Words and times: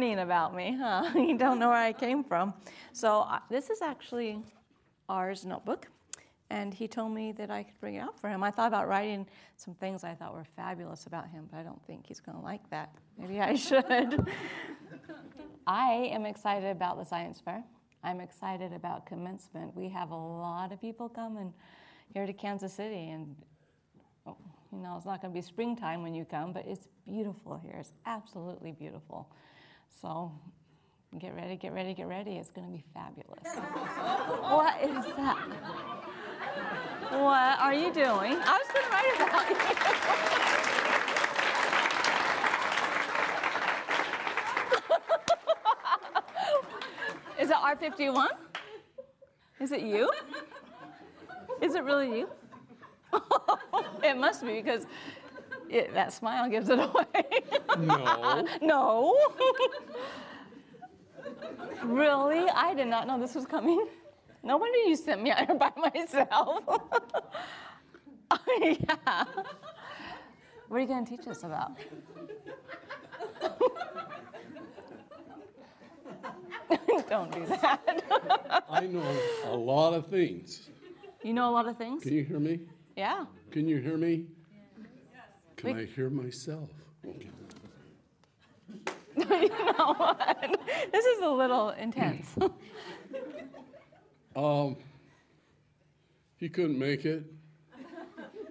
About 0.00 0.56
me, 0.56 0.78
huh? 0.80 1.10
you 1.14 1.36
don't 1.36 1.58
know 1.58 1.68
where 1.68 1.76
I 1.76 1.92
came 1.92 2.24
from. 2.24 2.54
So, 2.94 3.20
uh, 3.20 3.40
this 3.50 3.68
is 3.68 3.82
actually 3.82 4.42
R's 5.10 5.44
notebook, 5.44 5.88
and 6.48 6.72
he 6.72 6.88
told 6.88 7.12
me 7.12 7.32
that 7.32 7.50
I 7.50 7.64
could 7.64 7.78
bring 7.82 7.96
it 7.96 7.98
out 7.98 8.18
for 8.18 8.30
him. 8.30 8.42
I 8.42 8.50
thought 8.50 8.68
about 8.68 8.88
writing 8.88 9.26
some 9.56 9.74
things 9.74 10.02
I 10.02 10.14
thought 10.14 10.32
were 10.32 10.46
fabulous 10.56 11.04
about 11.04 11.28
him, 11.28 11.48
but 11.50 11.58
I 11.58 11.62
don't 11.62 11.84
think 11.86 12.06
he's 12.06 12.18
going 12.18 12.38
to 12.38 12.42
like 12.42 12.68
that. 12.70 12.94
Maybe 13.18 13.42
I 13.42 13.54
should. 13.56 14.26
I 15.66 16.08
am 16.10 16.24
excited 16.24 16.70
about 16.70 16.96
the 16.96 17.04
science 17.04 17.38
fair. 17.38 17.62
I'm 18.02 18.20
excited 18.20 18.72
about 18.72 19.04
commencement. 19.04 19.76
We 19.76 19.90
have 19.90 20.12
a 20.12 20.16
lot 20.16 20.72
of 20.72 20.80
people 20.80 21.10
coming 21.10 21.52
here 22.14 22.24
to 22.24 22.32
Kansas 22.32 22.72
City, 22.72 23.10
and 23.10 23.36
oh, 24.26 24.38
you 24.72 24.78
know, 24.78 24.96
it's 24.96 25.04
not 25.04 25.20
going 25.20 25.34
to 25.34 25.38
be 25.38 25.42
springtime 25.42 26.02
when 26.02 26.14
you 26.14 26.24
come, 26.24 26.54
but 26.54 26.64
it's 26.66 26.88
beautiful 27.04 27.60
here. 27.62 27.76
It's 27.78 27.92
absolutely 28.06 28.72
beautiful. 28.72 29.28
So 29.90 30.32
get 31.18 31.34
ready, 31.34 31.56
get 31.56 31.72
ready, 31.72 31.94
get 31.94 32.06
ready. 32.06 32.36
It's 32.36 32.50
going 32.50 32.66
to 32.66 32.72
be 32.72 32.84
fabulous. 32.94 33.42
what 34.40 34.80
is 34.82 35.04
that? 35.16 35.38
What 37.10 37.58
are 37.58 37.74
you 37.74 37.92
doing? 37.92 38.38
I 38.44 38.58
was 38.58 38.68
going 38.72 38.84
to 38.84 38.90
write 38.90 39.14
about 39.28 39.50
you. 39.50 39.56
is 47.42 47.50
it 47.50 47.56
R51? 47.56 48.28
Is 49.60 49.72
it 49.72 49.82
you? 49.82 50.10
Is 51.60 51.74
it 51.74 51.84
really 51.84 52.20
you? 52.20 52.28
it 54.02 54.16
must 54.16 54.42
be 54.46 54.54
because 54.54 54.86
it, 55.70 55.94
that 55.94 56.12
smile 56.12 56.48
gives 56.50 56.68
it 56.68 56.78
away. 56.78 57.06
No. 57.78 58.46
no. 58.62 59.16
really? 61.84 62.48
I 62.50 62.74
did 62.74 62.88
not 62.88 63.06
know 63.06 63.18
this 63.20 63.34
was 63.34 63.46
coming. 63.46 63.86
No 64.42 64.56
wonder 64.56 64.78
you 64.78 64.96
sent 64.96 65.22
me 65.22 65.30
out 65.30 65.46
here 65.46 65.54
by 65.54 65.70
myself. 65.94 66.64
oh, 68.30 68.38
yeah. 68.62 69.24
What 70.68 70.76
are 70.76 70.80
you 70.80 70.86
going 70.86 71.04
to 71.04 71.16
teach 71.16 71.26
us 71.28 71.44
about? 71.44 71.72
Don't 77.08 77.32
do 77.32 77.44
that. 77.46 78.64
I 78.70 78.86
know 78.86 79.02
a 79.46 79.56
lot 79.56 79.94
of 79.94 80.06
things. 80.06 80.68
You 81.22 81.34
know 81.34 81.50
a 81.50 81.52
lot 81.52 81.66
of 81.66 81.76
things? 81.76 82.02
Can 82.04 82.12
you 82.12 82.24
hear 82.24 82.38
me? 82.38 82.60
Yeah. 82.96 83.24
Can 83.50 83.68
you 83.68 83.78
hear 83.78 83.96
me? 83.96 84.26
Can 85.60 85.76
We- 85.76 85.82
I 85.82 85.84
hear 85.84 86.08
myself? 86.08 86.70
Okay. 87.06 87.28
you 89.16 89.48
know 89.78 89.94
what? 89.94 90.58
This 90.90 91.04
is 91.04 91.20
a 91.22 91.28
little 91.28 91.70
intense. 91.70 92.34
Um, 94.36 94.76
he 96.36 96.48
couldn't 96.48 96.78
make 96.78 97.04
it. 97.04 97.24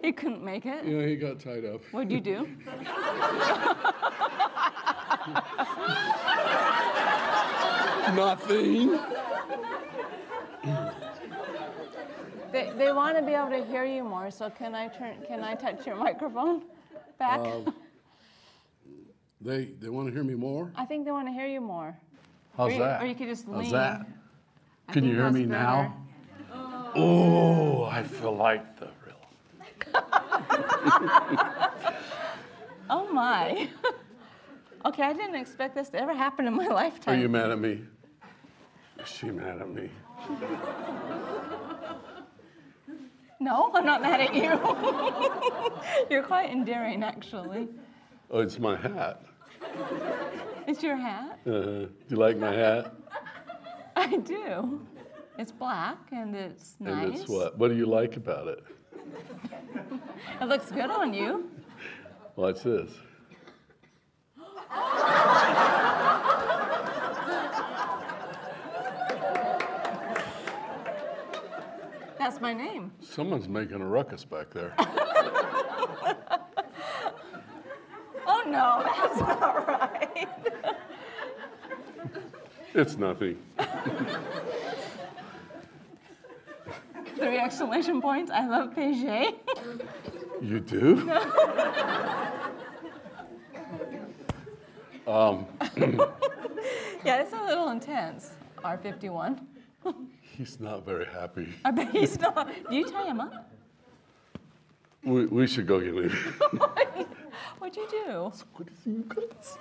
he 0.04 0.12
couldn't 0.12 0.44
make 0.44 0.66
it. 0.66 0.84
You 0.84 0.98
know, 1.00 1.08
he 1.08 1.16
got 1.16 1.40
tied 1.40 1.64
up. 1.64 1.80
What'd 1.94 2.12
you 2.12 2.20
do? 2.20 2.44
Nothing. 8.14 9.00
They, 12.52 12.72
they 12.78 12.92
want 12.92 13.16
to 13.18 13.24
be 13.24 13.34
able 13.34 13.50
to 13.52 13.64
hear 13.66 13.86
you 13.86 14.04
more, 14.04 14.32
so 14.32 14.50
can 14.50 14.74
I 14.76 14.88
turn? 14.88 15.16
Can 15.28 15.44
I 15.44 15.54
touch 15.56 15.86
your 15.86 15.96
microphone 15.96 16.64
back? 17.20 17.40
Um, 17.40 17.74
They 19.42 19.66
they 19.80 19.90
want 19.90 20.08
to 20.08 20.14
hear 20.14 20.24
me 20.24 20.36
more. 20.36 20.72
I 20.76 20.86
think 20.86 21.06
they 21.06 21.12
want 21.12 21.28
to 21.28 21.32
hear 21.32 21.48
you 21.48 21.62
more. 21.62 21.96
How's 22.58 22.70
or 22.70 22.74
you, 22.74 22.80
that? 22.80 23.02
Or 23.02 23.06
you 23.06 23.16
could 23.16 23.28
just 23.28 23.46
How's 23.46 23.56
lean. 23.58 23.72
that? 23.72 24.06
I 24.88 24.94
Can 24.94 25.04
you 25.06 25.14
hear 25.16 25.32
me 25.32 25.46
better. 25.46 25.64
now? 25.64 25.96
Oh, 26.96 27.84
I 27.86 28.04
feel 28.04 28.36
like 28.36 28.78
the 28.80 28.88
real. 29.06 30.04
Oh 32.92 33.08
my. 33.14 33.70
okay, 34.86 35.04
I 35.04 35.14
didn't 35.14 35.36
expect 35.36 35.76
this 35.76 35.90
to 35.90 36.02
ever 36.02 36.14
happen 36.16 36.48
in 36.48 36.56
my 36.56 36.68
lifetime. 36.82 37.20
Are 37.20 37.22
you 37.22 37.30
mad 37.30 37.52
at 37.52 37.60
me? 37.60 37.84
Is 39.00 39.08
she 39.08 39.30
mad 39.30 39.62
at 39.62 39.70
me? 39.70 39.90
No, 43.40 43.72
I'm 43.74 43.86
not 43.86 44.02
mad 44.02 44.20
at 44.20 44.36
you. 44.36 44.50
You're 46.10 46.24
quite 46.24 46.50
endearing, 46.50 47.04
actually. 47.04 47.70
Oh, 48.30 48.40
it's 48.40 48.60
my 48.60 48.76
hat. 48.76 49.24
It's 50.68 50.84
your 50.84 50.98
hat. 50.98 51.40
Uh, 51.48 51.52
do 51.52 51.90
you 52.10 52.18
like 52.18 52.38
my 52.38 52.54
hat? 52.54 52.94
I 53.96 54.18
do. 54.18 54.86
It's 55.38 55.54
black 55.54 55.98
and 56.12 56.36
it's 56.36 56.76
nice. 56.80 57.06
And 57.06 57.16
it's 57.16 57.30
what? 57.30 57.58
What 57.58 57.70
do 57.70 57.78
you 57.78 57.86
like 57.86 58.18
about 58.18 58.48
it? 58.48 58.64
It 60.42 60.46
looks 60.46 60.70
good 60.70 60.92
on 60.92 61.14
you. 61.14 61.50
Watch 62.36 62.64
this. 62.64 62.92
That's 72.20 72.40
my 72.42 72.54
name. 72.54 72.92
Someone's 73.02 73.48
making 73.48 73.82
a 73.82 73.88
ruckus 73.88 74.26
back 74.26 74.52
there. 74.52 74.76
Oh 78.32 78.44
no, 78.46 78.84
that's 78.86 79.20
not 79.20 79.68
right. 79.68 80.30
It's 82.76 82.96
nothing. 82.96 83.38
Three 87.16 87.40
exclamation 87.40 88.02
points. 88.02 88.30
I 88.32 88.48
love 88.48 88.76
Peugeot. 88.76 89.34
You 90.42 90.60
do? 90.60 91.12
Um, 95.08 95.48
yeah, 97.04 97.22
it's 97.22 97.34
a 97.34 97.44
little 97.44 97.70
intense. 97.70 98.34
R51. 98.64 99.40
He's 100.40 100.58
not 100.58 100.86
very 100.86 101.06
happy. 101.06 101.54
I 101.66 101.72
bet 101.72 101.92
he's 101.92 102.18
not. 102.18 102.48
Do 102.70 102.74
you 102.74 102.90
tie 102.90 103.08
him 103.08 103.20
up? 103.20 103.52
We, 105.04 105.26
we 105.26 105.46
should 105.48 105.68
go 105.68 105.82
get 105.82 105.94
him. 105.94 106.10
What'd 107.60 107.76
you 107.76 107.86
do? 107.92 108.32
what 108.54 108.70
is 108.70 108.86
you 108.86 109.04
guys? 109.10 109.58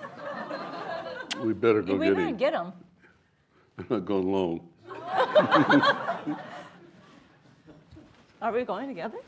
We 1.43 1.53
better 1.53 1.83
go 1.83 1.97
we 1.97 2.07
get 2.07 2.15
better 2.15 2.29
him. 2.29 2.37
get 2.37 2.53
him. 2.55 2.73
I'm 3.77 3.87
not 3.91 4.05
going 4.05 4.25
alone. 4.29 4.61
Are 8.41 8.53
we 8.53 8.63
going 8.63 8.87
together? 8.87 9.19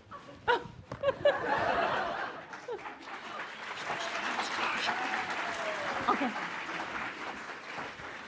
okay. 6.09 6.31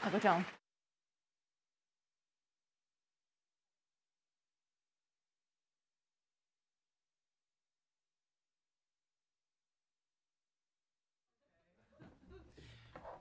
I'll 0.03 0.11
go 0.11 0.19
down. 0.19 0.45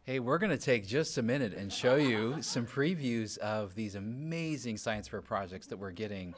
Hey, 0.04 0.20
we're 0.20 0.40
going 0.40 0.50
to 0.50 0.58
take 0.58 0.88
just 0.88 1.20
a 1.20 1.22
minute 1.22 1.54
and 1.54 1.72
show 1.72 1.94
you 1.96 2.42
some 2.42 2.66
previews 2.66 3.38
of 3.38 3.76
these 3.76 3.94
amazing 3.94 4.78
science 4.78 5.08
fair 5.08 5.22
projects 5.22 5.68
that 5.68 5.78
we're 5.78 5.92
getting. 5.92 6.34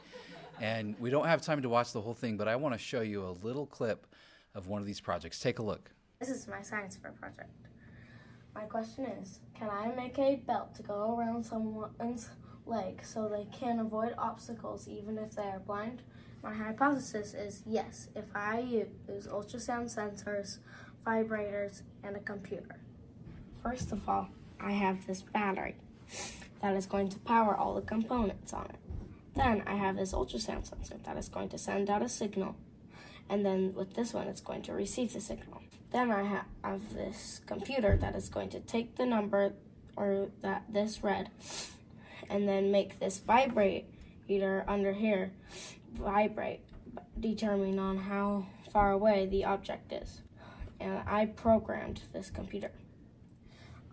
And 0.60 1.00
we 1.00 1.10
don't 1.10 1.28
have 1.28 1.42
time 1.42 1.62
to 1.62 1.70
watch 1.70 1.94
the 1.94 2.02
whole 2.02 2.14
thing, 2.14 2.36
but 2.36 2.50
I 2.50 2.58
want 2.58 2.76
to 2.76 2.78
show 2.78 3.00
you 3.00 3.26
a 3.26 3.32
little 3.42 3.66
clip 3.66 4.06
of 4.54 4.68
one 4.68 4.82
of 4.82 4.86
these 4.86 5.00
projects. 5.00 5.40
Take 5.40 5.60
a 5.60 5.64
look. 5.64 5.92
This 6.20 6.28
is 6.28 6.46
my 6.46 6.62
science 6.62 6.98
fair 6.98 7.14
project. 7.14 7.52
My 8.54 8.64
question 8.64 9.06
is, 9.06 9.40
can 9.58 9.70
I 9.70 9.94
make 9.96 10.20
a 10.20 10.42
belt 10.46 10.76
to 10.76 10.84
go 10.84 11.18
around 11.18 11.46
someone's 11.46 12.32
leg 12.66 13.00
so 13.02 13.30
they 13.30 13.48
can 13.58 13.80
avoid 13.80 14.14
obstacles 14.18 14.90
even 14.90 15.18
if 15.18 15.38
they 15.38 15.44
are 15.44 15.60
blind? 15.60 16.02
My 16.44 16.54
hypothesis 16.54 17.34
is 17.34 17.64
yes, 17.66 18.10
if 18.14 18.26
I 18.36 18.60
use 18.60 19.26
ultrasound 19.28 19.86
sensors, 19.96 20.58
vibrators, 21.08 21.84
and 22.04 22.18
a 22.18 22.20
computer. 22.20 22.83
First 23.64 23.92
of 23.92 24.08
all, 24.08 24.28
I 24.60 24.72
have 24.72 25.08
this 25.08 25.22
battery 25.22 25.76
that 26.62 26.76
is 26.76 26.86
going 26.86 27.10
to 27.10 27.20
power 27.20 27.56
all 27.56 27.76
the 27.76 27.82
components 27.82 28.54
on 28.54 28.66
it. 28.66 28.76
Then 29.36 29.64
I 29.66 29.76
have 29.76 29.96
this 29.96 30.14
ultrasound 30.14 30.68
sensor 30.68 30.98
that 31.04 31.18
is 31.18 31.30
going 31.30 31.50
to 31.50 31.58
send 31.58 31.90
out 31.90 32.02
a 32.02 32.10
signal 32.10 32.56
and 33.30 33.46
then 33.46 33.74
with 33.74 33.96
this 33.96 34.14
one 34.14 34.28
it's 34.28 34.42
going 34.42 34.62
to 34.64 34.74
receive 34.74 35.14
the 35.14 35.22
signal. 35.22 35.62
Then 35.92 36.12
I 36.12 36.24
ha- 36.24 36.46
have 36.64 36.94
this 36.94 37.42
computer 37.46 37.98
that 37.98 38.16
is 38.16 38.30
going 38.30 38.50
to 38.50 38.60
take 38.60 38.96
the 38.96 39.06
number 39.06 39.54
or 39.96 40.30
that 40.42 40.64
this 40.70 41.04
read 41.04 41.30
and 42.30 42.48
then 42.48 42.72
make 42.72 43.00
this 43.00 43.20
vibrator 43.20 44.66
under 44.68 44.94
here 44.94 45.32
vibrate 45.94 46.62
determining 47.20 47.80
on 47.80 47.98
how 47.98 48.46
far 48.72 48.92
away 48.92 49.26
the 49.26 49.46
object 49.46 49.94
is. 49.94 50.22
And 50.80 51.02
I 51.08 51.28
programmed 51.28 52.02
this 52.12 52.30
computer. 52.30 52.72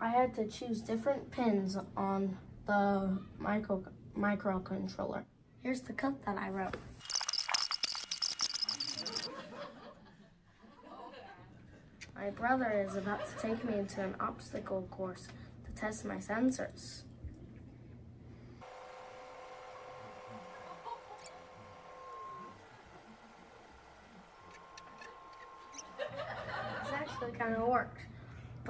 I 0.03 0.09
had 0.09 0.35
to 0.37 0.47
choose 0.47 0.81
different 0.81 1.31
pins 1.31 1.77
on 1.95 2.39
the 2.67 3.19
micro 3.39 3.85
microcontroller. 4.17 5.25
Here's 5.63 5.83
the 5.83 5.93
code 5.93 6.25
that 6.25 6.39
I 6.39 6.49
wrote. 6.49 6.77
My 12.15 12.31
brother 12.31 12.87
is 12.89 12.97
about 12.97 13.21
to 13.29 13.37
take 13.47 13.63
me 13.63 13.79
into 13.79 14.03
an 14.03 14.15
obstacle 14.21 14.89
course 14.91 15.29
to 15.67 15.73
test 15.79 16.07
my 16.07 16.17
sensors. 16.17 17.03
This 25.99 26.93
actually 26.93 27.33
kind 27.33 27.55
of 27.55 27.69
worked. 27.69 28.00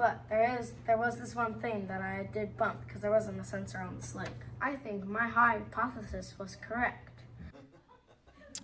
But 0.01 0.27
there 0.29 0.57
is 0.59 0.73
there 0.87 0.97
was 0.97 1.19
this 1.19 1.35
one 1.35 1.53
thing 1.61 1.85
that 1.85 2.01
I 2.01 2.27
did 2.33 2.57
bump 2.57 2.87
because 2.87 3.03
there 3.03 3.11
wasn't 3.11 3.39
a 3.39 3.43
sensor 3.43 3.77
on 3.77 3.97
the 3.97 4.01
slate. 4.01 4.29
I 4.59 4.75
think 4.75 5.05
my 5.05 5.27
hypothesis 5.27 6.33
was 6.39 6.55
correct. 6.55 7.21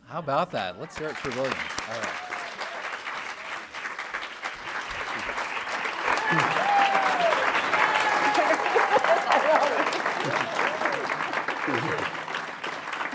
How 0.08 0.18
about 0.18 0.50
that? 0.50 0.80
Let's 0.80 0.98
hear 0.98 1.10
it 1.10 1.18
for 1.18 1.30
William. 1.30 1.54
All 1.54 2.00
right. 2.00 2.10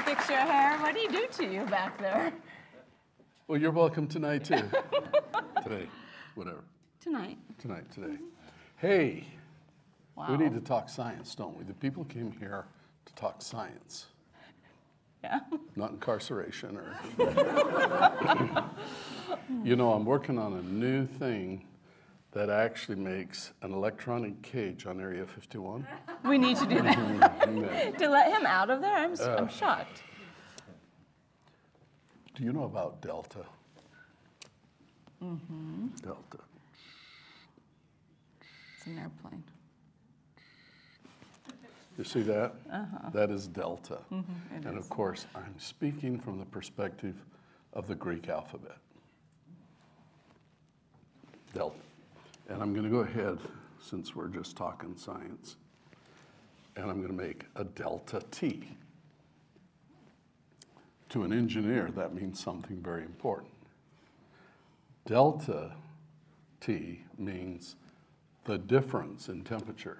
Fix 0.04 0.30
your 0.30 0.38
hair. 0.38 0.78
What 0.78 0.94
do 0.94 1.00
you 1.00 1.10
do 1.10 1.26
to 1.38 1.44
you 1.44 1.64
back 1.66 1.98
there? 1.98 2.32
Well, 3.48 3.60
you're 3.60 3.72
welcome 3.72 4.06
tonight 4.06 4.44
too. 4.44 4.62
today, 5.64 5.88
whatever. 6.36 6.62
Tonight. 7.02 7.38
Tonight, 7.58 7.90
today. 7.90 8.16
Hey, 8.76 9.24
Wow. 10.14 10.26
we 10.30 10.36
need 10.36 10.54
to 10.54 10.60
talk 10.60 10.88
science, 10.88 11.34
don't 11.34 11.56
we? 11.58 11.64
The 11.64 11.74
people 11.74 12.04
came 12.04 12.30
here 12.38 12.64
to 13.06 13.14
talk 13.14 13.42
science, 13.42 14.06
Yeah. 15.24 15.40
not 15.74 15.90
incarceration 15.92 16.76
or. 16.76 16.96
you 19.64 19.74
know, 19.74 19.92
I'm 19.94 20.04
working 20.04 20.38
on 20.38 20.52
a 20.54 20.62
new 20.62 21.06
thing 21.06 21.66
that 22.32 22.50
actually 22.50 22.96
makes 22.96 23.52
an 23.62 23.72
electronic 23.72 24.40
cage 24.42 24.86
on 24.86 25.00
Area 25.00 25.26
51. 25.26 25.86
We 26.24 26.38
need 26.38 26.56
to 26.58 26.66
do 26.66 26.80
that. 26.82 27.48
Yeah. 27.52 27.90
to 27.98 28.08
let 28.08 28.32
him 28.32 28.46
out 28.46 28.70
of 28.70 28.80
there? 28.80 28.96
I'm, 28.96 29.14
Uh. 29.14 29.36
am 29.38 29.48
shocked. 29.48 30.02
Do 32.34 32.44
you 32.44 32.52
know 32.52 32.64
about 32.64 33.00
Delta? 33.02 33.44
Mm-hmm. 35.22 35.88
Delta. 36.02 36.38
It's 38.82 38.88
an 38.88 38.98
airplane. 38.98 39.44
You 41.96 42.02
see 42.02 42.22
that? 42.22 42.54
Uh-huh. 42.72 43.10
That 43.12 43.30
is 43.30 43.46
delta. 43.46 43.98
Mm-hmm, 44.12 44.66
and 44.66 44.76
of 44.76 44.88
course, 44.88 45.26
I'm 45.36 45.54
speaking 45.56 46.18
from 46.18 46.40
the 46.40 46.44
perspective 46.46 47.14
of 47.74 47.86
the 47.86 47.94
Greek 47.94 48.28
alphabet. 48.28 48.78
Delta. 51.54 51.76
And 52.48 52.60
I'm 52.60 52.72
going 52.72 52.82
to 52.82 52.90
go 52.90 53.02
ahead, 53.02 53.38
since 53.80 54.16
we're 54.16 54.26
just 54.26 54.56
talking 54.56 54.96
science, 54.96 55.54
and 56.74 56.90
I'm 56.90 56.96
going 56.96 57.16
to 57.16 57.24
make 57.24 57.44
a 57.54 57.62
delta 57.62 58.20
T. 58.32 58.68
To 61.10 61.22
an 61.22 61.32
engineer, 61.32 61.92
that 61.94 62.14
means 62.14 62.42
something 62.42 62.78
very 62.82 63.02
important. 63.02 63.52
Delta 65.06 65.70
T 66.60 67.04
means 67.16 67.76
the 68.44 68.58
difference 68.58 69.28
in 69.28 69.42
temperature. 69.44 69.98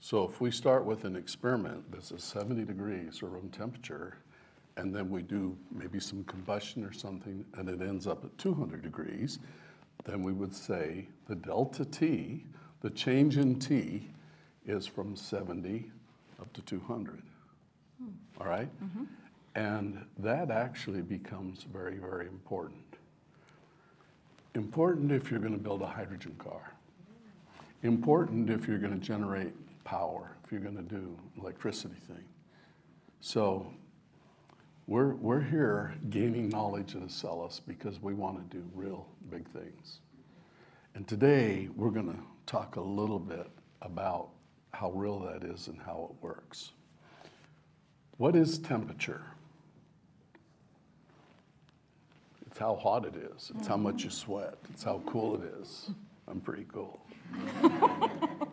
So 0.00 0.24
if 0.24 0.40
we 0.40 0.50
start 0.50 0.84
with 0.86 1.04
an 1.04 1.14
experiment 1.14 1.84
that's 1.92 2.10
at 2.12 2.20
70 2.20 2.64
degrees 2.64 3.22
or 3.22 3.26
room 3.26 3.50
temperature, 3.50 4.16
and 4.76 4.94
then 4.94 5.10
we 5.10 5.20
do 5.20 5.56
maybe 5.70 6.00
some 6.00 6.24
combustion 6.24 6.84
or 6.84 6.92
something, 6.92 7.44
and 7.54 7.68
it 7.68 7.82
ends 7.82 8.06
up 8.06 8.24
at 8.24 8.36
200 8.38 8.82
degrees, 8.82 9.38
then 10.04 10.22
we 10.22 10.32
would 10.32 10.54
say 10.54 11.06
the 11.28 11.34
delta 11.34 11.84
T, 11.84 12.46
the 12.80 12.88
change 12.90 13.36
in 13.36 13.58
T, 13.58 14.08
is 14.64 14.86
from 14.86 15.14
70 15.14 15.90
up 16.40 16.50
to 16.54 16.62
200. 16.62 17.22
All 18.40 18.46
right? 18.46 18.68
Mm-hmm. 18.82 19.04
And 19.54 20.02
that 20.18 20.50
actually 20.50 21.02
becomes 21.02 21.64
very, 21.64 21.98
very 21.98 22.26
important. 22.26 22.96
Important 24.54 25.12
if 25.12 25.30
you're 25.30 25.40
going 25.40 25.52
to 25.52 25.58
build 25.58 25.82
a 25.82 25.86
hydrogen 25.86 26.34
car 26.38 26.72
important 27.82 28.50
if 28.50 28.68
you're 28.68 28.78
going 28.78 28.98
to 28.98 29.04
generate 29.04 29.52
power, 29.84 30.36
if 30.44 30.52
you're 30.52 30.60
going 30.60 30.76
to 30.76 30.82
do 30.82 31.16
electricity 31.38 31.94
thing. 32.06 32.24
So 33.20 33.72
we're, 34.86 35.14
we're 35.14 35.40
here 35.40 35.94
gaining 36.10 36.48
knowledge 36.48 36.94
in 36.94 37.02
Acellus 37.02 37.60
because 37.66 38.00
we 38.02 38.14
want 38.14 38.50
to 38.50 38.56
do 38.56 38.64
real 38.74 39.06
big 39.30 39.48
things. 39.48 40.00
And 40.94 41.06
today 41.06 41.68
we're 41.76 41.90
going 41.90 42.12
to 42.12 42.18
talk 42.46 42.76
a 42.76 42.80
little 42.80 43.18
bit 43.18 43.46
about 43.82 44.30
how 44.72 44.90
real 44.90 45.20
that 45.20 45.44
is 45.44 45.68
and 45.68 45.80
how 45.80 46.10
it 46.10 46.22
works. 46.22 46.72
What 48.16 48.36
is 48.36 48.58
temperature? 48.58 49.22
It's 52.46 52.58
how 52.58 52.74
hot 52.74 53.06
it 53.06 53.14
is. 53.16 53.52
It's 53.56 53.66
how 53.66 53.76
much 53.76 54.04
you 54.04 54.10
sweat. 54.10 54.54
It's 54.72 54.82
how 54.82 55.02
cool 55.06 55.36
it 55.36 55.42
is. 55.60 55.90
I'm 56.30 56.40
pretty 56.40 56.66
cool. 56.72 57.00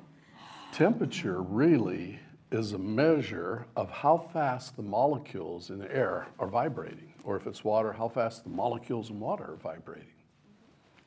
Temperature 0.74 1.41
really 1.41 2.19
is 2.51 2.74
a 2.74 2.77
measure 2.77 3.67
of 3.75 3.91
how 3.91 4.17
fast 4.17 4.75
the 4.75 4.84
molecules 4.84 5.69
in 5.69 5.79
the 5.79 5.93
air 5.93 6.27
are 6.39 6.48
vibrating, 6.48 7.13
or 7.24 7.36
if 7.36 7.46
it's 7.46 7.63
water, 7.63 7.93
how 7.93 8.07
fast 8.07 8.43
the 8.43 8.50
molecules 8.50 9.10
in 9.10 9.19
water 9.19 9.51
are 9.51 9.57
vibrating. 9.57 10.07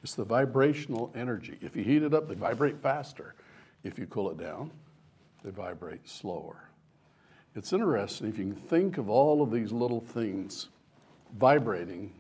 It's 0.03 0.15
the 0.15 0.25
vibrational 0.25 1.13
energy. 1.15 1.59
If 1.61 1.77
you 1.77 1.83
heat 1.83 2.03
it 2.03 2.15
up, 2.15 2.29
they 2.29 2.35
vibrate 2.35 2.79
faster. 2.79 3.35
If 3.83 3.99
you 3.99 4.07
cool 4.07 4.31
it 4.31 4.39
down, 4.39 4.71
they 5.43 5.51
vibrate 5.51 6.09
slower. 6.09 6.69
It's 7.57 7.73
interesting 7.73 8.29
if 8.29 8.39
you 8.39 8.45
can 8.45 8.55
think 8.55 8.99
of 8.99 9.11
all 9.11 9.43
of 9.43 9.51
these 9.51 9.73
little 9.73 10.01
things 10.01 10.69
vibrating 11.37 12.13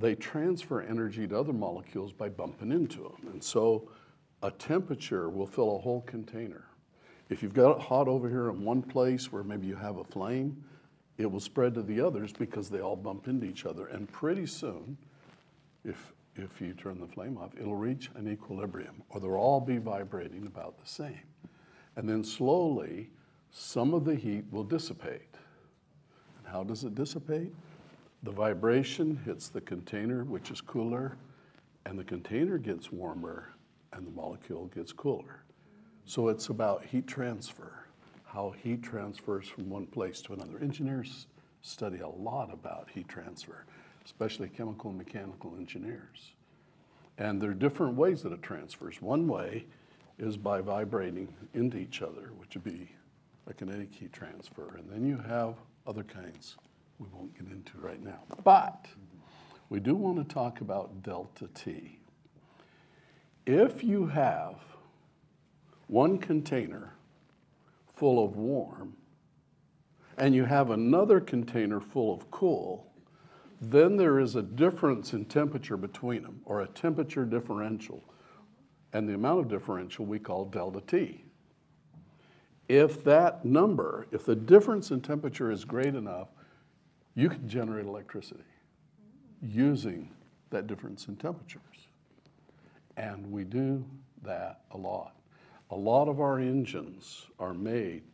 they 0.00 0.14
transfer 0.14 0.80
energy 0.80 1.26
to 1.28 1.38
other 1.38 1.52
molecules 1.52 2.12
by 2.12 2.28
bumping 2.28 2.72
into 2.72 3.02
them. 3.02 3.32
And 3.32 3.42
so 3.42 3.88
a 4.42 4.50
temperature 4.50 5.28
will 5.28 5.46
fill 5.46 5.76
a 5.76 5.78
whole 5.78 6.00
container. 6.02 6.64
If 7.28 7.42
you've 7.42 7.54
got 7.54 7.76
it 7.76 7.82
hot 7.82 8.08
over 8.08 8.28
here 8.28 8.48
in 8.48 8.64
one 8.64 8.82
place 8.82 9.30
where 9.30 9.42
maybe 9.42 9.66
you 9.66 9.76
have 9.76 9.98
a 9.98 10.04
flame, 10.04 10.64
it 11.18 11.30
will 11.30 11.40
spread 11.40 11.74
to 11.74 11.82
the 11.82 12.00
others 12.00 12.32
because 12.32 12.70
they 12.70 12.80
all 12.80 12.96
bump 12.96 13.28
into 13.28 13.46
each 13.46 13.66
other. 13.66 13.86
And 13.86 14.10
pretty 14.10 14.46
soon, 14.46 14.96
if, 15.84 16.12
if 16.34 16.60
you 16.60 16.72
turn 16.72 16.98
the 16.98 17.06
flame 17.06 17.36
off, 17.36 17.50
it'll 17.60 17.76
reach 17.76 18.10
an 18.16 18.26
equilibrium 18.26 19.02
or 19.10 19.20
they'll 19.20 19.34
all 19.34 19.60
be 19.60 19.76
vibrating 19.76 20.46
about 20.46 20.78
the 20.80 20.88
same. 20.88 21.20
And 21.96 22.08
then 22.08 22.24
slowly, 22.24 23.10
some 23.50 23.92
of 23.92 24.04
the 24.04 24.14
heat 24.14 24.44
will 24.50 24.64
dissipate. 24.64 25.34
And 26.38 26.46
how 26.46 26.64
does 26.64 26.84
it 26.84 26.94
dissipate? 26.94 27.52
The 28.22 28.30
vibration 28.30 29.18
hits 29.24 29.48
the 29.48 29.62
container, 29.62 30.24
which 30.24 30.50
is 30.50 30.60
cooler, 30.60 31.16
and 31.86 31.98
the 31.98 32.04
container 32.04 32.58
gets 32.58 32.92
warmer 32.92 33.54
and 33.94 34.06
the 34.06 34.10
molecule 34.10 34.66
gets 34.66 34.92
cooler. 34.92 35.42
So 36.04 36.28
it's 36.28 36.50
about 36.50 36.84
heat 36.84 37.06
transfer, 37.06 37.86
how 38.26 38.50
heat 38.62 38.82
transfers 38.82 39.48
from 39.48 39.70
one 39.70 39.86
place 39.86 40.20
to 40.22 40.34
another. 40.34 40.58
Engineers 40.60 41.28
study 41.62 42.00
a 42.00 42.08
lot 42.08 42.52
about 42.52 42.88
heat 42.92 43.08
transfer, 43.08 43.64
especially 44.04 44.48
chemical 44.48 44.90
and 44.90 44.98
mechanical 44.98 45.54
engineers. 45.58 46.32
And 47.16 47.40
there 47.40 47.50
are 47.50 47.54
different 47.54 47.96
ways 47.96 48.22
that 48.22 48.32
it 48.32 48.42
transfers. 48.42 49.00
One 49.00 49.28
way 49.28 49.64
is 50.18 50.36
by 50.36 50.60
vibrating 50.60 51.34
into 51.54 51.78
each 51.78 52.02
other, 52.02 52.32
which 52.36 52.54
would 52.54 52.64
be 52.64 52.90
a 53.46 53.54
kinetic 53.54 53.94
heat 53.94 54.12
transfer. 54.12 54.76
And 54.76 54.90
then 54.90 55.06
you 55.06 55.16
have 55.16 55.54
other 55.86 56.02
kinds 56.02 56.56
we 57.00 57.06
won't 57.12 57.36
get 57.36 57.50
into 57.50 57.78
right 57.78 58.02
now. 58.02 58.20
But 58.44 58.86
we 59.70 59.80
do 59.80 59.94
want 59.94 60.18
to 60.18 60.34
talk 60.34 60.60
about 60.60 61.02
delta 61.02 61.48
T. 61.54 61.98
If 63.46 63.82
you 63.82 64.06
have 64.06 64.56
one 65.86 66.18
container 66.18 66.92
full 67.96 68.22
of 68.22 68.36
warm 68.36 68.96
and 70.18 70.34
you 70.34 70.44
have 70.44 70.70
another 70.70 71.20
container 71.20 71.80
full 71.80 72.14
of 72.14 72.30
cool, 72.30 72.92
then 73.62 73.96
there 73.96 74.20
is 74.20 74.36
a 74.36 74.42
difference 74.42 75.14
in 75.14 75.24
temperature 75.24 75.76
between 75.76 76.22
them, 76.22 76.40
or 76.44 76.60
a 76.60 76.66
temperature 76.66 77.24
differential. 77.24 78.04
And 78.92 79.08
the 79.08 79.14
amount 79.14 79.40
of 79.40 79.48
differential 79.48 80.04
we 80.04 80.18
call 80.18 80.44
delta 80.44 80.82
T. 80.86 81.24
If 82.68 83.02
that 83.04 83.44
number, 83.44 84.06
if 84.12 84.24
the 84.24 84.36
difference 84.36 84.90
in 84.90 85.00
temperature 85.00 85.50
is 85.50 85.64
great 85.64 85.94
enough, 85.94 86.28
you 87.20 87.28
can 87.28 87.46
generate 87.46 87.84
electricity 87.84 88.40
using 89.42 90.08
that 90.48 90.66
difference 90.66 91.06
in 91.06 91.16
temperatures. 91.16 91.60
And 92.96 93.30
we 93.30 93.44
do 93.44 93.84
that 94.22 94.62
a 94.70 94.78
lot. 94.78 95.14
A 95.70 95.76
lot 95.76 96.08
of 96.08 96.20
our 96.20 96.38
engines 96.38 97.26
are 97.38 97.52
made 97.52 98.04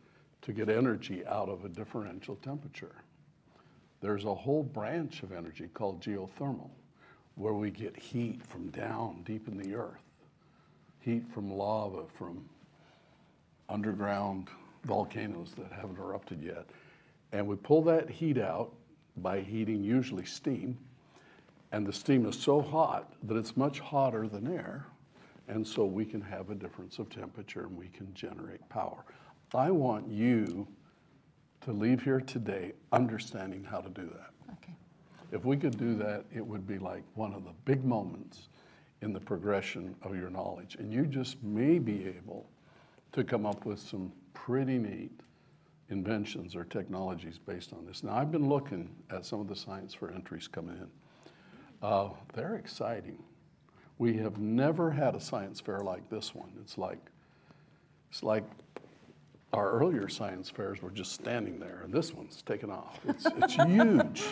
to 0.41 0.51
get 0.51 0.67
energy 0.67 1.25
out 1.25 1.47
of 1.47 1.63
a 1.63 1.69
differential 1.69 2.35
temperature. 2.35 2.95
There's 4.01 4.25
a 4.25 4.35
whole 4.35 4.63
branch 4.63 5.23
of 5.23 5.31
energy 5.31 5.69
called 5.73 6.01
geothermal, 6.01 6.69
where 7.35 7.53
we 7.53 7.71
get 7.71 7.97
heat 7.97 8.45
from 8.45 8.69
down 8.71 9.23
deep 9.23 9.47
in 9.47 9.57
the 9.57 9.73
earth, 9.73 10.03
heat 10.99 11.23
from 11.33 11.49
lava, 11.49 12.03
from 12.17 12.43
underground 13.69 14.49
volcanoes 14.83 15.53
that 15.57 15.71
haven't 15.71 15.97
erupted 15.97 16.43
yet. 16.43 16.65
And 17.31 17.47
we 17.47 17.55
pull 17.55 17.81
that 17.83 18.09
heat 18.09 18.37
out 18.37 18.73
by 19.21 19.41
heating 19.41 19.83
usually 19.83 20.25
steam. 20.25 20.77
And 21.71 21.85
the 21.85 21.93
steam 21.93 22.25
is 22.25 22.39
so 22.39 22.61
hot 22.61 23.13
that 23.23 23.35
it's 23.35 23.57
much 23.57 23.79
hotter 23.79 24.27
than 24.27 24.47
air. 24.47 24.85
And 25.47 25.65
so 25.65 25.85
we 25.85 26.05
can 26.05 26.21
have 26.21 26.49
a 26.49 26.55
difference 26.55 26.99
of 26.99 27.09
temperature 27.09 27.61
and 27.61 27.77
we 27.77 27.87
can 27.87 28.13
generate 28.13 28.67
power. 28.69 29.03
I 29.53 29.71
want 29.71 30.07
you 30.07 30.67
to 31.61 31.71
leave 31.71 32.01
here 32.01 32.21
today 32.21 32.73
understanding 32.91 33.63
how 33.63 33.79
to 33.79 33.89
do 33.89 34.05
that. 34.05 34.53
Okay. 34.53 34.73
If 35.31 35.45
we 35.45 35.57
could 35.57 35.77
do 35.77 35.95
that, 35.95 36.25
it 36.33 36.45
would 36.45 36.67
be 36.67 36.77
like 36.77 37.03
one 37.15 37.33
of 37.33 37.43
the 37.43 37.53
big 37.65 37.83
moments 37.83 38.49
in 39.01 39.13
the 39.13 39.19
progression 39.19 39.95
of 40.01 40.15
your 40.15 40.29
knowledge. 40.29 40.75
And 40.79 40.91
you 40.91 41.05
just 41.05 41.41
may 41.43 41.79
be 41.79 42.07
able 42.07 42.49
to 43.13 43.23
come 43.23 43.45
up 43.45 43.65
with 43.65 43.79
some 43.79 44.11
pretty 44.33 44.77
neat 44.77 45.11
inventions 45.89 46.55
or 46.55 46.63
technologies 46.65 47.39
based 47.39 47.73
on 47.73 47.85
this. 47.85 48.03
Now, 48.03 48.15
I've 48.15 48.31
been 48.31 48.49
looking 48.49 48.89
at 49.09 49.25
some 49.25 49.39
of 49.39 49.47
the 49.47 49.55
science 49.55 49.93
fair 49.93 50.11
entries 50.11 50.47
coming 50.47 50.77
in. 50.77 50.87
Uh, 51.81 52.09
they're 52.33 52.55
exciting. 52.55 53.23
We 53.97 54.17
have 54.17 54.37
never 54.37 54.91
had 54.91 55.15
a 55.15 55.19
science 55.19 55.59
fair 55.59 55.79
like 55.79 56.09
this 56.09 56.35
one. 56.35 56.51
It's 56.61 56.77
like, 56.77 56.99
it's 58.09 58.23
like 58.23 58.43
our 59.53 59.71
earlier 59.71 60.09
science 60.09 60.49
fairs 60.49 60.81
were 60.81 60.91
just 60.91 61.13
standing 61.13 61.59
there, 61.59 61.81
and 61.83 61.93
this 61.93 62.13
one's 62.13 62.41
taken 62.41 62.69
off. 62.69 62.99
It's, 63.07 63.25
it's 63.25 63.53
huge. 63.65 64.25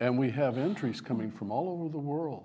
And 0.00 0.18
we 0.18 0.30
have 0.30 0.58
entries 0.58 1.00
coming 1.00 1.30
from 1.30 1.50
all 1.50 1.68
over 1.70 1.88
the 1.88 1.98
world. 1.98 2.44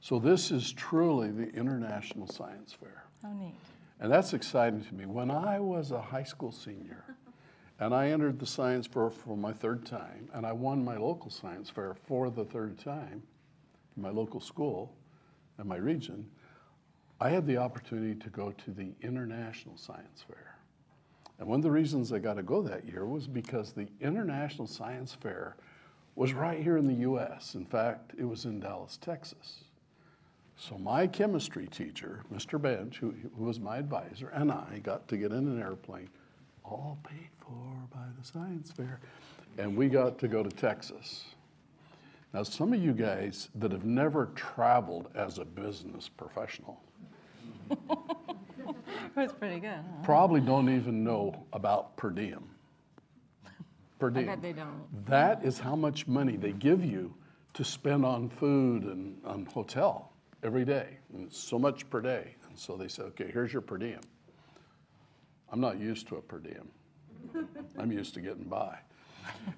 So 0.00 0.18
this 0.18 0.50
is 0.50 0.72
truly 0.72 1.30
the 1.30 1.48
International 1.54 2.26
Science 2.26 2.74
Fair. 2.78 3.04
How 3.22 3.32
neat. 3.32 3.54
And 4.00 4.12
that's 4.12 4.34
exciting 4.34 4.84
to 4.84 4.94
me. 4.94 5.06
When 5.06 5.30
I 5.30 5.58
was 5.60 5.92
a 5.92 6.00
high 6.00 6.24
school 6.24 6.52
senior, 6.52 7.16
and 7.80 7.94
I 7.94 8.08
entered 8.08 8.38
the 8.38 8.46
science 8.46 8.86
fair 8.86 9.10
for 9.10 9.36
my 9.36 9.52
third 9.52 9.84
time, 9.84 10.28
and 10.32 10.46
I 10.46 10.52
won 10.52 10.84
my 10.84 10.96
local 10.96 11.30
science 11.30 11.70
fair 11.70 11.94
for 12.06 12.30
the 12.30 12.44
third 12.44 12.78
time 12.78 13.22
in 13.96 14.02
my 14.02 14.10
local 14.10 14.40
school 14.40 14.92
and 15.58 15.68
my 15.68 15.76
region, 15.76 16.26
I 17.20 17.30
had 17.30 17.46
the 17.46 17.56
opportunity 17.56 18.14
to 18.20 18.30
go 18.30 18.52
to 18.52 18.70
the 18.70 18.92
International 19.02 19.76
Science 19.76 20.24
Fair. 20.26 20.56
And 21.38 21.48
one 21.48 21.60
of 21.60 21.62
the 21.62 21.70
reasons 21.70 22.12
I 22.12 22.18
got 22.18 22.34
to 22.34 22.42
go 22.42 22.62
that 22.62 22.84
year 22.84 23.06
was 23.06 23.26
because 23.26 23.72
the 23.72 23.88
International 24.00 24.66
Science 24.66 25.14
Fair 25.14 25.56
was 26.16 26.32
right 26.32 26.60
here 26.60 26.76
in 26.76 26.86
the 26.86 27.08
US. 27.10 27.54
In 27.54 27.64
fact, 27.64 28.12
it 28.18 28.24
was 28.24 28.44
in 28.44 28.60
Dallas, 28.60 28.96
Texas. 28.96 29.64
So 30.56 30.78
my 30.78 31.06
chemistry 31.06 31.66
teacher, 31.66 32.22
Mr. 32.32 32.60
Bench, 32.60 32.98
who, 32.98 33.14
who 33.36 33.44
was 33.44 33.58
my 33.58 33.78
advisor, 33.78 34.28
and 34.28 34.52
I 34.52 34.80
got 34.82 35.08
to 35.08 35.16
get 35.16 35.32
in 35.32 35.48
an 35.48 35.60
airplane, 35.60 36.08
all 36.64 36.98
paid 37.04 37.28
for 37.38 37.88
by 37.92 38.06
the 38.18 38.24
science 38.24 38.70
fair, 38.70 39.00
and 39.58 39.76
we 39.76 39.88
got 39.88 40.18
to 40.18 40.28
go 40.28 40.42
to 40.42 40.50
Texas. 40.50 41.24
Now, 42.32 42.42
some 42.42 42.72
of 42.72 42.82
you 42.82 42.92
guys 42.92 43.48
that 43.54 43.70
have 43.70 43.84
never 43.84 44.26
traveled 44.34 45.08
as 45.14 45.38
a 45.38 45.44
business 45.44 46.08
professional 46.08 46.80
That's 49.14 49.32
pretty 49.32 49.60
good, 49.60 49.70
huh? 49.70 50.04
probably 50.04 50.40
don't 50.40 50.68
even 50.68 51.04
know 51.04 51.44
about 51.52 51.96
per 51.96 52.10
diem. 52.10 52.44
Per 53.98 54.10
diem. 54.10 54.28
I 54.28 54.32
bet 54.32 54.42
they 54.42 54.52
don't. 54.52 55.06
That 55.06 55.44
is 55.44 55.58
how 55.58 55.76
much 55.76 56.06
money 56.06 56.36
they 56.36 56.52
give 56.52 56.84
you 56.84 57.14
to 57.54 57.64
spend 57.64 58.04
on 58.04 58.28
food 58.28 58.84
and 58.84 59.16
on 59.24 59.46
hotel 59.46 60.12
every 60.42 60.64
day. 60.64 60.98
And 61.12 61.26
it's 61.26 61.38
so 61.38 61.58
much 61.58 61.88
per 61.90 62.00
day. 62.00 62.34
And 62.48 62.58
so 62.58 62.76
they 62.76 62.88
said, 62.88 63.06
okay, 63.06 63.30
here's 63.32 63.52
your 63.52 63.62
per 63.62 63.78
diem. 63.78 64.00
I'm 65.54 65.60
not 65.60 65.78
used 65.78 66.08
to 66.08 66.16
a 66.16 66.20
per 66.20 66.40
diem. 66.40 66.68
I'm 67.78 67.92
used 67.92 68.12
to 68.14 68.20
getting 68.20 68.48
by. 68.48 68.76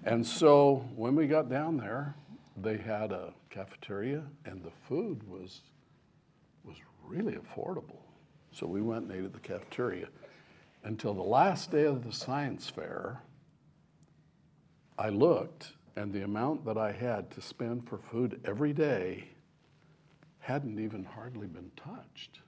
And 0.05 0.27
so 0.27 0.87
when 0.95 1.17
we 1.17 1.27
got 1.27 1.49
down 1.49 1.79
there, 1.79 2.15
they 2.55 2.77
had 2.77 3.13
a 3.13 3.33
cafeteria 3.49 4.23
and 4.45 4.63
the 4.63 4.73
food 4.87 5.27
was 5.27 5.63
was 6.65 6.77
really 7.03 7.37
affordable. 7.37 8.03
So 8.53 8.67
we 8.67 8.83
went 8.83 9.05
and 9.05 9.13
ate 9.13 9.25
at 9.25 9.33
the 9.33 9.41
cafeteria. 9.41 10.09
Until 10.85 11.15
the 11.15 11.23
last 11.23 11.71
day 11.71 11.85
of 11.85 12.05
the 12.05 12.13
science 12.13 12.69
fair, 12.69 13.23
I 14.99 15.09
looked, 15.09 15.73
and 15.97 16.13
the 16.13 16.25
amount 16.25 16.67
that 16.67 16.77
I 16.77 16.93
had 16.93 17.31
to 17.31 17.41
spend 17.41 17.89
for 17.89 17.97
food 17.97 18.39
every 18.45 18.75
day 18.75 19.31
hadn't 20.41 20.79
even 20.79 21.05
hardly 21.05 21.47
been 21.47 21.71
touched. 21.75 22.41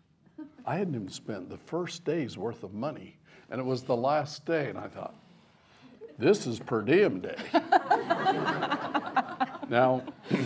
I 0.65 0.77
hadn't 0.77 0.95
even 0.95 1.09
spent 1.09 1.49
the 1.49 1.57
first 1.57 2.05
day's 2.05 2.37
worth 2.37 2.63
of 2.63 2.75
money, 2.75 3.17
and 3.51 3.61
it 3.61 3.65
was 3.65 3.83
the 3.83 3.97
last 3.97 4.45
day, 4.45 4.69
and 4.69 4.79
I 4.79 4.89
thought, 4.89 5.15
this 6.19 6.47
is 6.47 6.59
per 6.59 6.83
diem 6.83 7.21
day. 7.21 7.37
now, 9.69 10.03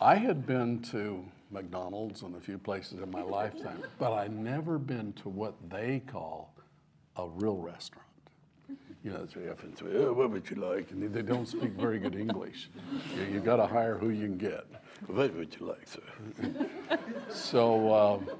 I 0.00 0.14
had 0.16 0.46
been 0.46 0.80
to 0.90 1.24
McDonald's 1.50 2.22
and 2.22 2.34
a 2.36 2.40
few 2.40 2.58
places 2.58 3.00
in 3.00 3.10
my 3.10 3.22
lifetime, 3.22 3.82
but 3.98 4.12
I'd 4.12 4.32
never 4.34 4.78
been 4.78 5.12
to 5.14 5.28
what 5.28 5.54
they 5.68 6.00
call 6.06 6.54
a 7.16 7.28
real 7.28 7.58
restaurant. 7.58 8.06
You 9.04 9.10
know, 9.10 9.20
it's 9.24 9.34
often 9.36 9.76
say, 9.76 9.86
oh, 9.96 10.12
what 10.12 10.30
would 10.30 10.48
you 10.48 10.56
like? 10.56 10.92
And 10.92 11.02
they- 11.02 11.08
they 11.08 11.22
don't 11.22 11.46
speak 11.46 11.72
very 11.72 11.98
good 11.98 12.14
English. 12.14 12.70
You, 13.16 13.34
have 13.34 13.44
got 13.44 13.56
to 13.56 13.66
hire 13.66 13.98
who 13.98 14.10
you 14.10 14.26
can 14.26 14.38
get. 14.38 14.64
What 15.06 15.34
would 15.34 15.56
you 15.58 15.66
like, 15.66 15.86
sir? 15.86 16.98
so 17.30 17.94
um, 17.94 18.30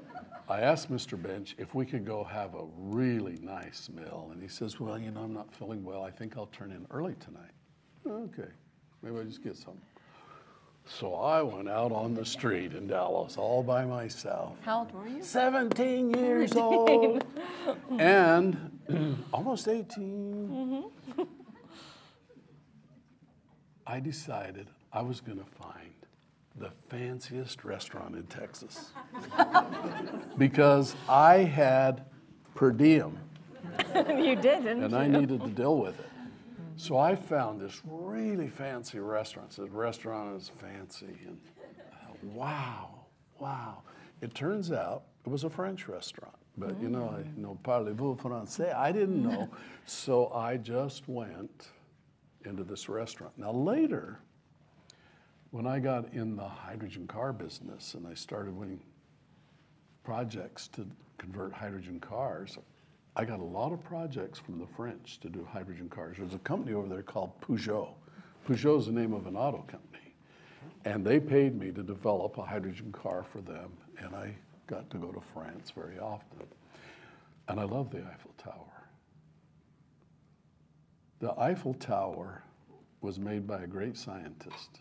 I 0.49 0.61
asked 0.61 0.91
Mr. 0.91 1.21
Bench 1.21 1.55
if 1.57 1.73
we 1.75 1.85
could 1.85 2.05
go 2.05 2.23
have 2.23 2.55
a 2.55 2.65
really 2.77 3.37
nice 3.41 3.89
meal, 3.93 4.29
and 4.31 4.41
he 4.41 4.47
says, 4.47 4.79
well, 4.79 4.97
you 4.97 5.11
know, 5.11 5.21
I'm 5.21 5.33
not 5.33 5.53
feeling 5.53 5.83
well. 5.83 6.03
I 6.03 6.11
think 6.11 6.37
I'll 6.37 6.47
turn 6.47 6.71
in 6.71 6.85
early 6.91 7.15
tonight. 7.19 7.51
Okay, 8.05 8.49
maybe 9.01 9.17
I'll 9.17 9.23
just 9.23 9.43
get 9.43 9.55
some. 9.55 9.77
So 10.85 11.15
I 11.15 11.41
went 11.41 11.69
out 11.69 11.93
on 11.93 12.13
the 12.13 12.25
street 12.25 12.73
in 12.73 12.87
Dallas 12.87 13.37
all 13.37 13.63
by 13.63 13.85
myself. 13.85 14.57
How 14.63 14.79
old 14.79 14.91
were 14.91 15.07
you? 15.07 15.23
17 15.23 16.11
years 16.13 16.55
old 16.55 17.23
and 17.97 19.17
almost 19.33 19.69
18. 19.69 20.83
I 23.87 23.99
decided 23.99 24.67
I 24.91 25.01
was 25.01 25.21
going 25.21 25.39
to 25.39 25.45
find 25.45 25.93
the 26.57 26.71
fanciest 26.89 27.63
restaurant 27.63 28.15
in 28.15 28.23
Texas 28.23 28.91
because 30.37 30.95
I 31.09 31.37
had 31.37 32.05
per 32.55 32.71
diem 32.71 33.17
you 33.95 34.35
did, 34.35 34.41
didn't 34.41 34.83
and 34.83 34.91
you? 34.91 34.97
I 34.97 35.07
needed 35.07 35.41
to 35.41 35.49
deal 35.49 35.77
with 35.77 35.99
it. 35.99 36.09
So 36.75 36.97
I 36.97 37.15
found 37.15 37.61
this 37.61 37.81
really 37.85 38.47
fancy 38.47 38.99
restaurant. 38.99 39.51
The 39.51 39.65
restaurant 39.65 40.41
is 40.41 40.49
fancy, 40.59 41.17
and 41.25 41.37
wow, 42.33 43.05
wow. 43.39 43.83
It 44.21 44.33
turns 44.33 44.71
out 44.71 45.03
it 45.25 45.29
was 45.29 45.43
a 45.43 45.49
French 45.49 45.87
restaurant, 45.87 46.35
but 46.57 46.79
you 46.81 46.89
know, 46.89 47.13
I 47.15 47.21
mm. 47.21 47.37
know 47.37 47.59
parlez-vous 47.63 48.15
français. 48.15 48.75
I 48.75 48.91
didn't 48.91 49.21
know, 49.21 49.49
so 49.85 50.31
I 50.33 50.57
just 50.57 51.07
went 51.07 51.69
into 52.45 52.63
this 52.63 52.89
restaurant. 52.89 53.37
Now 53.37 53.51
later, 53.51 54.19
when 55.53 55.67
I 55.67 55.77
got 55.77 56.11
in 56.13 56.35
the 56.35 56.47
hydrogen 56.47 57.05
car 57.05 57.31
business 57.31 57.93
and 57.93 58.07
I 58.07 58.15
started 58.15 58.57
winning 58.57 58.81
projects 60.03 60.67
to 60.69 60.87
convert 61.19 61.53
hydrogen 61.53 61.99
cars. 61.99 62.57
I 63.15 63.23
got 63.23 63.39
a 63.39 63.43
lot 63.43 63.71
of 63.71 63.83
projects 63.83 64.39
from 64.39 64.57
the 64.57 64.65
French 64.65 65.19
to 65.19 65.29
do 65.29 65.47
hydrogen 65.47 65.89
cars. 65.89 66.17
There's 66.17 66.33
a 66.33 66.39
company 66.39 66.73
over 66.73 66.87
there 66.87 67.03
called 67.03 67.39
Peugeot. 67.39 67.89
Peugeot 68.47 68.79
is 68.79 68.87
the 68.87 68.91
name 68.91 69.13
of 69.13 69.27
an 69.27 69.35
auto 69.35 69.59
company. 69.59 70.15
And 70.85 71.05
they 71.05 71.19
paid 71.19 71.55
me 71.55 71.71
to 71.73 71.83
develop 71.83 72.39
a 72.39 72.43
hydrogen 72.43 72.91
car 72.91 73.23
for 73.23 73.39
them, 73.39 73.69
and 73.99 74.15
I 74.15 74.35
got 74.65 74.89
to 74.89 74.97
go 74.97 75.11
to 75.11 75.21
France 75.35 75.69
very 75.69 75.99
often. 75.99 76.47
And 77.47 77.59
I 77.59 77.63
love 77.65 77.91
the 77.91 77.99
Eiffel 77.99 78.33
Tower. 78.39 78.87
The 81.19 81.39
Eiffel 81.39 81.75
Tower 81.75 82.41
was 83.01 83.19
made 83.19 83.45
by 83.45 83.61
a 83.61 83.67
great 83.67 83.95
scientist, 83.97 84.79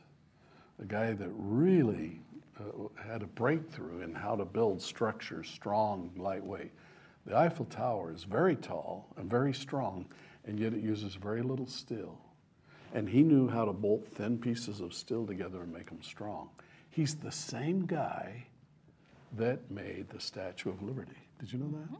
a 0.82 0.84
guy 0.84 1.12
that 1.12 1.30
really 1.36 2.20
uh, 2.58 2.88
had 3.00 3.22
a 3.22 3.26
breakthrough 3.26 4.00
in 4.00 4.12
how 4.14 4.34
to 4.34 4.44
build 4.44 4.82
structures 4.82 5.48
strong, 5.48 6.10
lightweight. 6.16 6.72
The 7.24 7.36
Eiffel 7.36 7.66
Tower 7.66 8.12
is 8.12 8.24
very 8.24 8.56
tall 8.56 9.06
and 9.16 9.30
very 9.30 9.54
strong, 9.54 10.06
and 10.44 10.58
yet 10.58 10.74
it 10.74 10.80
uses 10.80 11.14
very 11.14 11.42
little 11.42 11.68
steel. 11.68 12.18
And 12.94 13.08
he 13.08 13.22
knew 13.22 13.48
how 13.48 13.64
to 13.64 13.72
bolt 13.72 14.06
thin 14.08 14.38
pieces 14.38 14.80
of 14.80 14.92
steel 14.92 15.24
together 15.24 15.62
and 15.62 15.72
make 15.72 15.88
them 15.88 16.02
strong. 16.02 16.50
He's 16.90 17.14
the 17.14 17.32
same 17.32 17.86
guy 17.86 18.46
that 19.38 19.70
made 19.70 20.10
the 20.10 20.20
Statue 20.20 20.68
of 20.68 20.82
Liberty. 20.82 21.16
Did 21.38 21.52
you 21.52 21.60
know 21.60 21.70
that? 21.70 21.98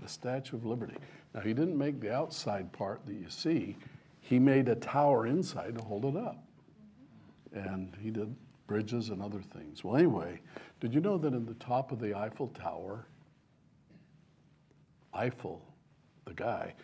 The 0.00 0.08
Statue 0.08 0.56
of 0.56 0.64
Liberty. 0.64 0.96
Now, 1.34 1.40
he 1.40 1.52
didn't 1.52 1.76
make 1.76 2.00
the 2.00 2.14
outside 2.14 2.72
part 2.72 3.04
that 3.06 3.14
you 3.14 3.28
see, 3.28 3.76
he 4.20 4.38
made 4.38 4.68
a 4.68 4.76
tower 4.76 5.26
inside 5.26 5.76
to 5.76 5.82
hold 5.82 6.04
it 6.04 6.16
up. 6.16 6.44
And 7.52 7.96
he 8.00 8.10
did 8.10 8.34
bridges 8.66 9.10
and 9.10 9.20
other 9.20 9.40
things. 9.40 9.82
Well, 9.82 9.96
anyway, 9.96 10.40
did 10.80 10.94
you 10.94 11.00
know 11.00 11.18
that 11.18 11.34
in 11.34 11.44
the 11.44 11.54
top 11.54 11.90
of 11.90 11.98
the 11.98 12.16
Eiffel 12.16 12.48
Tower, 12.48 13.06
Eiffel, 15.12 15.60
the 16.24 16.34
guy, 16.34 16.74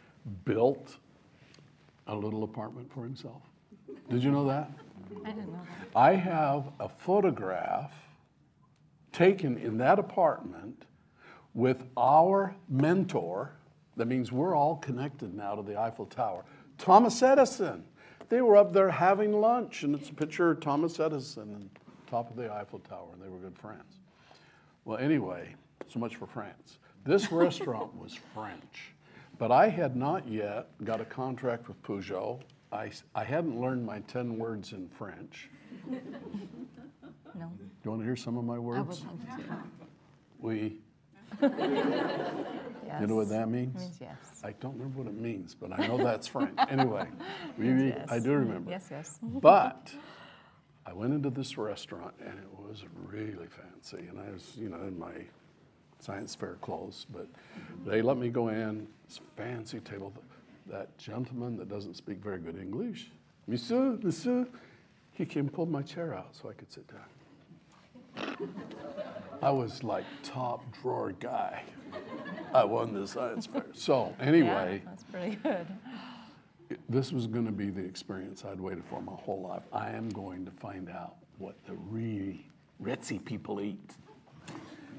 built 0.44 0.96
a 2.08 2.14
little 2.14 2.42
apartment 2.42 2.92
for 2.92 3.04
himself? 3.04 3.42
Did 4.10 4.22
you 4.22 4.30
know 4.30 4.46
that? 4.48 4.70
I 5.24 5.28
didn't 5.28 5.52
know 5.52 5.60
that. 5.64 5.98
I 5.98 6.14
have 6.14 6.70
a 6.80 6.88
photograph 6.88 7.92
taken 9.12 9.56
in 9.58 9.78
that 9.78 9.98
apartment 9.98 10.84
with 11.54 11.84
our 11.96 12.54
mentor. 12.68 13.52
That 13.96 14.06
means 14.08 14.30
we're 14.32 14.54
all 14.54 14.76
connected 14.76 15.34
now 15.34 15.54
to 15.54 15.62
the 15.62 15.78
Eiffel 15.80 16.06
Tower. 16.06 16.44
Thomas 16.78 17.22
Edison. 17.22 17.84
They 18.28 18.42
were 18.42 18.56
up 18.56 18.72
there 18.72 18.90
having 18.90 19.32
lunch, 19.32 19.82
and 19.84 19.94
it's 19.94 20.10
a 20.10 20.14
picture 20.14 20.50
of 20.50 20.60
Thomas 20.60 20.98
Edison 20.98 21.54
on 21.54 21.70
top 22.08 22.30
of 22.30 22.36
the 22.36 22.52
Eiffel 22.52 22.80
Tower, 22.80 23.08
and 23.12 23.22
they 23.22 23.28
were 23.28 23.38
good 23.38 23.56
friends. 23.56 24.00
Well, 24.84 24.98
anyway, 24.98 25.54
so 25.88 26.00
much 26.00 26.16
for 26.16 26.26
France. 26.26 26.78
This 27.04 27.30
restaurant 27.32 27.94
was 27.96 28.18
French, 28.34 28.92
but 29.38 29.52
I 29.52 29.68
had 29.68 29.96
not 29.96 30.26
yet 30.28 30.68
got 30.84 31.00
a 31.00 31.04
contract 31.04 31.68
with 31.68 31.80
Peugeot. 31.82 32.40
I, 32.72 32.90
I 33.14 33.22
hadn't 33.22 33.60
learned 33.60 33.86
my 33.86 34.00
10 34.00 34.38
words 34.38 34.72
in 34.72 34.88
French. 34.88 35.48
No. 35.88 37.46
Do 37.58 37.64
you 37.84 37.90
want 37.90 38.00
to 38.00 38.06
hear 38.06 38.16
some 38.16 38.36
of 38.36 38.44
my 38.44 38.58
words? 38.58 39.02
would 39.02 39.28
love 39.28 39.46
to. 39.46 39.62
Oui. 40.40 40.78
Yes. 41.42 42.32
You 43.00 43.06
know 43.08 43.16
what 43.16 43.28
that 43.28 43.50
means? 43.50 43.74
means 43.78 43.98
yes. 44.00 44.16
I 44.42 44.52
don't 44.52 44.72
remember 44.74 45.00
what 45.00 45.08
it 45.08 45.20
means, 45.20 45.54
but 45.54 45.70
I 45.78 45.86
know 45.86 45.98
that's 45.98 46.28
French. 46.28 46.56
Anyway, 46.70 47.06
oui, 47.58 47.94
I 48.08 48.18
do 48.18 48.32
remember. 48.32 48.70
Yes, 48.70 48.86
yes. 48.90 49.18
But 49.22 49.92
I 50.86 50.92
went 50.92 51.12
into 51.12 51.30
this 51.30 51.58
restaurant 51.58 52.14
and 52.20 52.38
it 52.38 52.48
was 52.56 52.84
really 53.06 53.48
fancy. 53.48 54.06
And 54.08 54.18
I 54.18 54.30
was, 54.30 54.52
you 54.56 54.68
know, 54.68 54.78
in 54.78 54.98
my 54.98 55.12
science 55.98 56.34
fair 56.34 56.56
clothes, 56.60 57.06
but 57.12 57.26
they 57.84 58.00
let 58.02 58.16
me 58.16 58.28
go 58.28 58.48
in, 58.48 58.86
this 59.06 59.20
fancy 59.36 59.80
table. 59.80 60.12
That 60.66 60.96
gentleman 60.96 61.56
that 61.58 61.68
doesn't 61.68 61.96
speak 61.96 62.18
very 62.18 62.38
good 62.38 62.56
English, 62.58 63.10
Monsieur, 63.46 63.98
Monsieur, 64.02 64.46
he 65.12 65.24
came 65.24 65.46
and 65.46 65.52
pulled 65.52 65.70
my 65.70 65.82
chair 65.82 66.14
out 66.14 66.34
so 66.34 66.48
I 66.48 66.52
could 66.52 66.72
sit 66.72 66.86
down. 66.88 68.48
I 69.42 69.50
was 69.50 69.82
like 69.84 70.04
top 70.22 70.62
drawer 70.80 71.12
guy. 71.12 71.62
I 72.54 72.64
won 72.64 72.92
the 72.92 73.06
science 73.06 73.46
fair. 73.46 73.64
So 73.72 74.14
anyway, 74.20 74.80
Yeah, 74.84 74.90
that's 74.90 75.04
pretty 75.04 75.36
good. 75.36 75.66
this 76.88 77.12
was 77.12 77.26
going 77.26 77.46
to 77.46 77.52
be 77.52 77.70
the 77.70 77.84
experience 77.84 78.44
I'd 78.44 78.60
waited 78.60 78.84
for 78.84 79.00
my 79.00 79.12
whole 79.14 79.42
life. 79.42 79.62
I 79.72 79.90
am 79.90 80.08
going 80.10 80.44
to 80.46 80.50
find 80.52 80.88
out 80.88 81.16
what 81.38 81.54
the 81.66 81.74
really 81.74 82.46
ritzy 82.82 83.24
people 83.24 83.60
eat. 83.60 83.92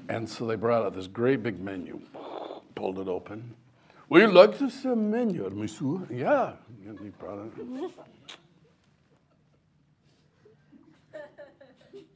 And 0.08 0.28
so 0.28 0.46
they 0.46 0.54
brought 0.56 0.84
out 0.86 0.94
this 0.94 1.06
great 1.06 1.42
big 1.42 1.60
menu, 1.60 2.00
pulled 2.74 2.98
it 2.98 3.08
open. 3.08 3.54
Would 4.08 4.22
you 4.22 4.28
like 4.32 4.56
to 4.58 4.70
see 4.70 4.88
a 4.88 4.96
menu, 4.96 5.50
monsieur? 5.50 6.06
Yeah. 6.10 6.52
And 6.86 6.98
he 7.00 7.10
brought 7.10 7.40
it. 7.46 7.52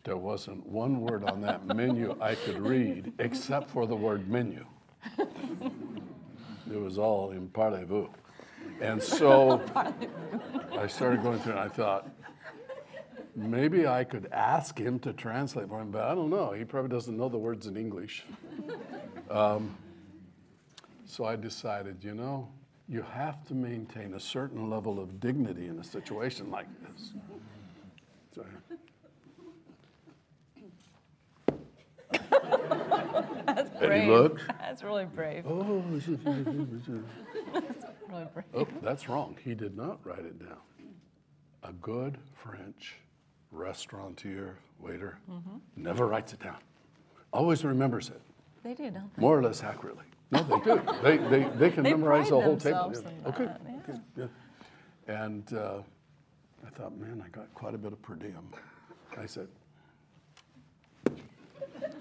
There 0.05 0.17
wasn't 0.17 0.67
one 0.67 1.01
word 1.01 1.25
on 1.25 1.41
that 1.43 1.65
menu 1.67 2.17
I 2.21 2.35
could 2.35 2.59
read 2.59 3.13
except 3.19 3.71
for 3.71 3.87
the 3.87 3.95
word 3.95 4.29
menu. 4.29 4.67
It 5.19 6.81
was 6.81 6.99
all 6.99 7.31
in 7.31 7.49
parlez-vous. 7.49 8.09
And 8.81 9.01
so 9.03 9.63
I 10.77 10.87
started 10.89 11.23
going 11.23 11.39
through 11.39 11.53
and 11.53 11.61
I 11.61 11.69
thought, 11.69 12.09
maybe 13.37 13.87
I 13.87 14.03
could 14.03 14.29
ask 14.33 14.77
him 14.77 14.99
to 15.01 15.13
translate 15.13 15.69
for 15.69 15.81
him, 15.81 15.91
but 15.91 16.03
I 16.05 16.15
don't 16.15 16.31
know. 16.31 16.53
He 16.53 16.65
probably 16.65 16.91
doesn't 16.91 17.17
know 17.17 17.29
the 17.29 17.39
words 17.39 17.67
in 17.67 17.77
English. 17.77 18.25
Um, 19.31 19.77
so 21.05 21.25
I 21.25 21.37
decided, 21.37 22.03
you 22.03 22.15
know, 22.15 22.49
you 22.89 23.03
have 23.03 23.47
to 23.47 23.55
maintain 23.55 24.15
a 24.15 24.21
certain 24.21 24.69
level 24.69 24.99
of 24.99 25.21
dignity 25.21 25.69
in 25.69 25.79
a 25.79 25.85
situation 25.85 26.51
like 26.51 26.67
this. 26.83 27.13
So, 28.35 28.45
That's 32.13 33.71
And 33.71 33.81
he 33.81 33.87
brave. 33.87 34.09
looked. 34.09 34.43
That's 34.59 34.83
really 34.83 35.05
brave. 35.05 35.45
oh, 35.47 35.83
this 35.91 36.09
is- 36.09 36.19
Really 36.25 37.03
brave. 38.35 38.45
Oh, 38.55 38.67
that's 38.83 39.09
wrong. 39.09 39.37
He 39.43 39.55
did 39.55 39.77
not 39.77 39.99
write 40.05 40.21
it 40.21 40.39
down. 40.39 40.59
A 41.63 41.73
good 41.73 42.19
French 42.35 42.97
restaurateur, 43.51 44.57
waiter, 44.81 45.19
never 45.77 46.07
writes 46.07 46.33
it 46.33 46.41
down. 46.41 46.57
Always 47.33 47.65
remembers 47.65 48.09
it, 48.11 48.21
They 48.63 48.75
do, 48.75 48.91
don't 48.91 49.15
they? 49.15 49.21
more 49.21 49.39
or 49.39 49.43
less 49.43 49.63
accurately. 49.63 50.05
No, 50.31 50.43
they 50.43 50.61
do. 50.61 50.81
They, 51.03 51.17
they, 51.19 51.49
they 51.57 51.71
can 51.71 51.85
They 51.85 51.91
memorize 51.93 52.29
the 52.31 52.41
whole 52.41 52.57
table. 52.57 52.93
yeah. 52.95 53.29
Okay, 53.29 53.45
yeah. 53.45 53.79
okay, 53.89 54.01
yeah. 54.17 54.27
And 55.25 55.53
uh, 55.53 55.83
I 56.67 56.71
thought, 56.71 56.97
man, 56.99 57.23
I 57.25 57.29
got 57.29 57.53
quite 57.55 57.75
a 57.75 57.79
bit 57.79 57.93
of 57.93 58.01
per 58.03 58.15
diem. 58.15 58.49
I 59.19 59.27
said, 59.27 59.49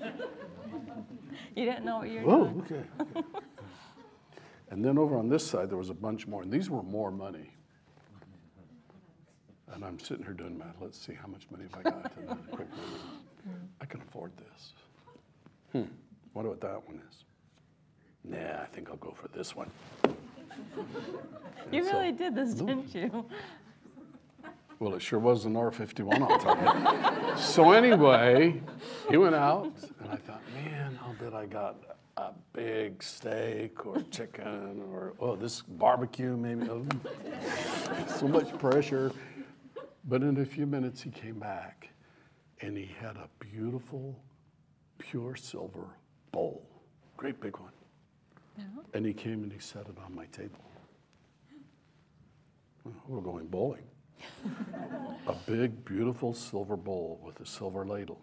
You 1.56 1.66
didn't 1.66 1.86
know 1.86 1.98
what 2.00 2.10
you 2.10 2.22
were 2.22 2.36
doing. 2.36 2.62
okay. 2.62 2.84
okay. 3.02 3.28
and 4.70 4.84
then 4.84 4.98
over 4.98 5.18
on 5.18 5.28
this 5.28 5.46
side, 5.46 5.70
there 5.70 5.78
was 5.78 5.90
a 5.90 5.94
bunch 5.94 6.28
more, 6.28 6.44
and 6.44 6.52
these 6.52 6.70
were 6.70 6.84
more 6.84 7.12
money. 7.12 7.52
And 9.74 9.84
I'm 9.84 10.00
sitting 10.00 10.24
here 10.24 10.34
doing 10.34 10.58
math. 10.58 10.76
Let's 10.82 10.98
see 10.98 11.14
how 11.14 11.28
much 11.28 11.48
money 11.50 11.64
have 11.72 11.86
I 11.86 11.90
got. 11.90 12.12
And 12.18 12.30
a 12.30 12.36
quick 12.56 12.68
number. 12.70 13.60
I 13.80 13.86
can 13.86 14.02
afford 14.02 14.32
this. 14.38 14.74
Hmm. 15.72 15.84
Wonder 16.34 16.50
what 16.52 16.62
that 16.62 16.86
one 16.86 17.02
is. 17.10 17.24
Nah, 18.24 18.62
I 18.62 18.66
think 18.72 18.90
I'll 18.90 18.98
go 18.98 19.12
for 19.12 19.28
this 19.30 19.56
one. 19.56 19.72
You 21.72 21.84
so- 21.84 21.94
really 21.94 22.12
did 22.12 22.36
this, 22.36 22.54
didn't 22.54 22.94
you? 22.94 23.26
Well, 24.82 24.96
it 24.96 25.02
sure 25.04 25.20
was 25.20 25.46
an 25.46 25.54
R51, 25.54 26.28
I'll 26.28 26.40
tell 26.40 26.58
you. 26.58 27.38
so 27.40 27.72
anyway, 27.72 28.60
he 29.12 29.18
went 29.18 29.36
out, 29.36 29.72
and 30.00 30.10
I 30.10 30.16
thought, 30.16 30.42
man, 30.56 30.98
I'll 31.04 31.14
bet 31.14 31.36
I 31.36 31.46
got 31.46 31.76
a 32.18 32.32
big 32.52 33.04
steak 33.04 33.86
or 33.86 34.02
chicken 34.10 34.82
or, 34.92 35.14
oh, 35.20 35.36
this 35.36 35.62
barbecue 35.62 36.36
maybe. 36.36 36.66
So 38.18 38.28
much 38.28 38.58
pressure. 38.58 39.12
But 40.06 40.24
in 40.24 40.36
a 40.40 40.46
few 40.46 40.66
minutes, 40.66 41.00
he 41.00 41.12
came 41.12 41.38
back, 41.38 41.90
and 42.62 42.76
he 42.76 42.90
had 43.00 43.18
a 43.18 43.30
beautiful, 43.38 44.20
pure 44.98 45.36
silver 45.36 45.86
bowl, 46.32 46.66
great 47.18 47.40
big 47.40 47.56
one. 47.58 47.74
And 48.96 49.06
he 49.06 49.14
came 49.14 49.44
and 49.44 49.54
he 49.54 49.60
set 49.60 49.86
it 49.86 49.98
on 50.04 50.16
my 50.16 50.26
table. 50.26 50.60
Well, 52.84 52.96
We're 53.08 53.22
going 53.22 53.46
bowling 53.46 53.84
a 55.28 55.34
big, 55.46 55.84
beautiful 55.86 56.34
silver 56.34 56.76
bowl 56.76 57.20
with 57.24 57.40
a 57.40 57.46
silver 57.46 57.86
ladle. 57.86 58.20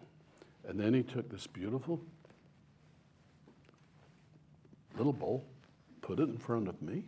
And 0.67 0.79
then 0.79 0.93
he 0.93 1.03
took 1.03 1.29
this 1.29 1.47
beautiful 1.47 1.99
little 4.97 5.13
bowl, 5.13 5.45
put 6.01 6.19
it 6.19 6.29
in 6.29 6.37
front 6.37 6.67
of 6.67 6.81
me, 6.81 7.03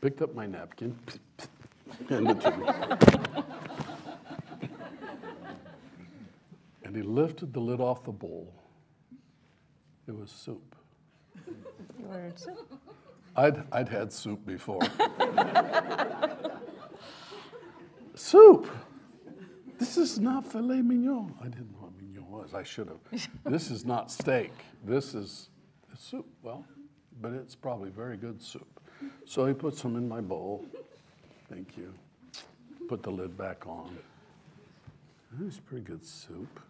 picked 0.00 0.22
up 0.22 0.34
my 0.34 0.46
napkin, 0.46 0.96
handed 2.08 2.36
it 2.36 2.40
to 2.42 2.56
me. 2.56 2.68
and 6.84 6.96
he 6.96 7.02
lifted 7.02 7.52
the 7.52 7.60
lid 7.60 7.80
off 7.80 8.04
the 8.04 8.12
bowl. 8.12 8.54
It 10.06 10.16
was 10.16 10.30
soup. 10.30 10.76
You 11.46 12.06
ordered 12.08 12.38
soup. 12.38 12.80
I'd, 13.36 13.64
I'd 13.72 13.88
had 13.88 14.12
soup 14.12 14.46
before. 14.46 14.80
soup! 18.24 18.66
This 19.78 19.98
is 19.98 20.18
not 20.18 20.46
filet 20.46 20.80
mignon. 20.80 21.34
I 21.40 21.44
didn't 21.44 21.72
know 21.72 21.80
what 21.80 21.92
mignon 22.00 22.30
was. 22.30 22.54
I 22.54 22.62
should 22.62 22.88
have. 22.88 23.28
this 23.44 23.70
is 23.70 23.84
not 23.84 24.10
steak. 24.10 24.52
This 24.84 25.14
is 25.14 25.50
soup. 25.98 26.26
Well, 26.42 26.64
but 27.20 27.32
it's 27.32 27.54
probably 27.54 27.90
very 27.90 28.16
good 28.16 28.40
soup. 28.42 28.80
So 29.26 29.44
he 29.46 29.52
put 29.52 29.76
some 29.76 29.96
in 29.96 30.08
my 30.08 30.20
bowl. 30.20 30.64
Thank 31.50 31.76
you. 31.76 31.92
Put 32.88 33.02
the 33.02 33.10
lid 33.10 33.36
back 33.36 33.66
on. 33.66 33.96
It 35.38 35.44
was 35.44 35.58
pretty 35.58 35.84
good 35.84 36.04
soup. 36.04 36.60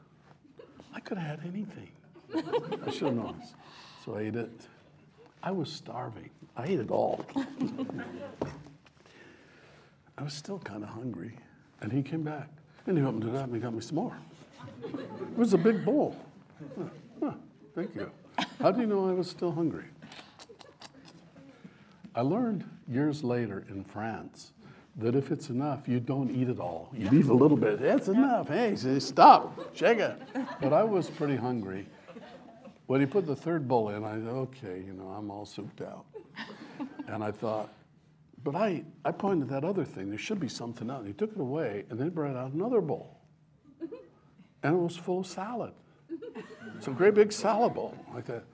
I 0.92 1.00
could 1.00 1.18
have 1.18 1.38
had 1.38 1.48
anything. 1.48 1.90
I 2.34 2.90
should 2.90 3.08
have 3.08 3.14
known. 3.14 3.42
So 4.04 4.16
I 4.16 4.22
ate 4.22 4.36
it. 4.36 4.50
I 5.42 5.52
was 5.52 5.70
starving. 5.70 6.30
I 6.56 6.64
ate 6.64 6.80
it 6.80 6.90
all. 6.90 7.24
I 10.16 10.22
was 10.22 10.32
still 10.32 10.58
kind 10.58 10.82
of 10.82 10.90
hungry. 10.90 11.32
And 11.80 11.92
he 11.92 12.02
came 12.02 12.22
back. 12.22 12.48
And 12.86 12.98
he 12.98 13.04
opened 13.04 13.24
it 13.24 13.34
up 13.34 13.44
and 13.44 13.54
he 13.54 13.60
got 13.60 13.74
me 13.74 13.80
some 13.80 13.96
more. 13.96 14.16
It 14.84 15.38
was 15.38 15.54
a 15.54 15.58
big 15.58 15.84
bowl. 15.84 16.16
Huh, 16.78 16.84
huh. 17.20 17.32
Thank 17.74 17.94
you. 17.94 18.10
How 18.60 18.70
do 18.70 18.80
you 18.80 18.86
know 18.86 19.08
I 19.08 19.12
was 19.12 19.28
still 19.28 19.52
hungry? 19.52 19.84
I 22.14 22.20
learned 22.20 22.64
years 22.88 23.24
later 23.24 23.64
in 23.68 23.84
France 23.84 24.52
that 24.96 25.16
if 25.16 25.32
it's 25.32 25.48
enough, 25.48 25.88
you 25.88 25.98
don't 25.98 26.30
eat 26.30 26.48
it 26.48 26.60
all. 26.60 26.90
You 26.96 27.10
leave 27.10 27.30
a 27.30 27.34
little 27.34 27.56
bit. 27.56 27.80
That's 27.80 28.08
enough. 28.08 28.48
Hey, 28.48 28.76
say, 28.76 29.00
stop, 29.00 29.74
shake 29.74 29.98
it. 29.98 30.16
But 30.60 30.72
I 30.72 30.84
was 30.84 31.10
pretty 31.10 31.36
hungry. 31.36 31.86
When 32.86 33.00
he 33.00 33.06
put 33.06 33.26
the 33.26 33.34
third 33.34 33.66
bowl 33.66 33.88
in, 33.88 34.04
I 34.04 34.12
said, 34.12 34.28
okay, 34.28 34.82
you 34.86 34.92
know, 34.92 35.08
I'm 35.08 35.30
all 35.30 35.46
souped 35.46 35.80
out. 35.80 36.04
And 37.08 37.24
I 37.24 37.32
thought, 37.32 37.70
but 38.44 38.54
I, 38.54 38.84
I 39.04 39.10
pointed 39.10 39.48
that 39.48 39.64
other 39.64 39.84
thing. 39.84 40.10
There 40.10 40.18
should 40.18 40.38
be 40.38 40.48
something 40.48 40.90
else. 40.90 41.06
He 41.06 41.14
took 41.14 41.32
it 41.32 41.40
away 41.40 41.86
and 41.88 41.98
then 41.98 42.10
brought 42.10 42.36
out 42.36 42.52
another 42.52 42.82
bowl. 42.82 43.18
And 44.62 44.76
it 44.76 44.78
was 44.78 44.96
full 44.96 45.20
of 45.20 45.26
salad. 45.26 45.72
A 46.86 46.90
great 46.90 47.14
big 47.14 47.32
salad 47.32 47.72
bowl. 47.72 47.96
I 48.14 48.20
thought, 48.20 48.44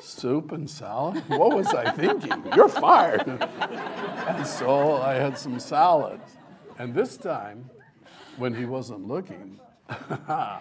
soup 0.00 0.52
and 0.52 0.70
salad? 0.70 1.22
What 1.26 1.56
was 1.56 1.66
I 1.74 1.90
thinking? 1.90 2.44
You're 2.54 2.68
fired. 2.68 3.26
And 3.26 4.46
so 4.46 4.96
I 5.02 5.14
had 5.14 5.36
some 5.36 5.58
salad. 5.58 6.20
And 6.78 6.94
this 6.94 7.16
time, 7.16 7.68
when 8.36 8.54
he 8.54 8.66
wasn't 8.66 9.08
looking, 9.08 9.58
I 9.88 10.60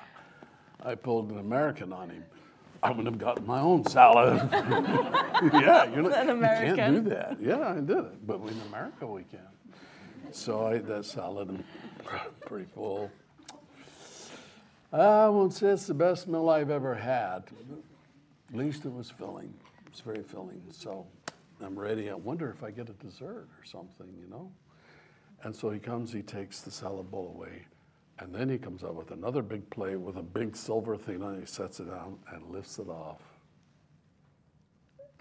pulled 1.02 1.32
an 1.32 1.38
American 1.38 1.94
on 1.94 2.10
him. 2.10 2.24
I 2.84 2.90
wouldn't 2.90 3.08
have 3.08 3.18
gotten 3.18 3.48
my 3.48 3.62
own 3.62 3.86
salad. 3.86 4.48
yeah, 4.52 5.86
you're 5.86 6.02
not, 6.02 6.68
you 6.68 6.76
can't 6.76 7.04
do 7.06 7.10
that. 7.10 7.38
Yeah, 7.42 7.70
I 7.70 7.80
did 7.80 7.98
it. 7.98 8.28
But 8.28 8.42
in 8.42 8.60
America, 8.68 9.08
we 9.08 9.24
can. 9.24 9.40
So 10.32 10.66
I 10.66 10.76
ate 10.76 10.88
that 10.88 11.06
salad 11.06 11.48
and 11.48 11.64
pretty 12.46 12.66
full. 12.66 13.10
I 14.92 15.30
won't 15.30 15.54
say 15.54 15.68
it's 15.68 15.88
the 15.88 15.94
best 15.94 16.28
meal 16.28 16.50
I've 16.50 16.70
ever 16.70 16.94
had. 16.94 17.44
At 18.50 18.56
least 18.56 18.86
it 18.86 18.94
was 18.94 19.10
filling. 19.10 19.54
It 19.86 19.92
was 19.92 20.02
very 20.02 20.24
filling. 20.24 20.62
So 20.72 21.08
I'm 21.64 21.80
ready. 21.80 22.10
I 22.10 22.16
wonder 22.16 22.50
if 22.50 22.64
I 22.64 22.72
get 22.72 22.90
a 22.90 22.94
dessert 22.94 23.48
or 23.58 23.64
something, 23.64 24.14
you 24.20 24.30
know? 24.30 24.52
And 25.44 25.56
so 25.56 25.70
he 25.70 25.80
comes, 25.80 26.12
he 26.12 26.22
takes 26.22 26.62
the 26.62 26.72
salad 26.72 27.10
bowl 27.10 27.34
away, 27.36 27.66
and 28.20 28.34
then 28.34 28.50
he 28.50 28.58
comes 28.58 28.84
out 28.84 28.96
with 28.96 29.12
another 29.12 29.42
big 29.42 29.68
plate 29.70 30.00
with 30.00 30.18
a 30.18 30.22
big 30.22 30.56
silver 30.56 30.96
thing 30.96 31.24
on 31.24 31.36
it. 31.36 31.40
He 31.42 31.46
sets 31.46 31.80
it 31.80 31.88
down 31.90 32.18
and 32.32 32.52
lifts 32.52 32.78
it 32.78 32.88
off. 32.88 33.22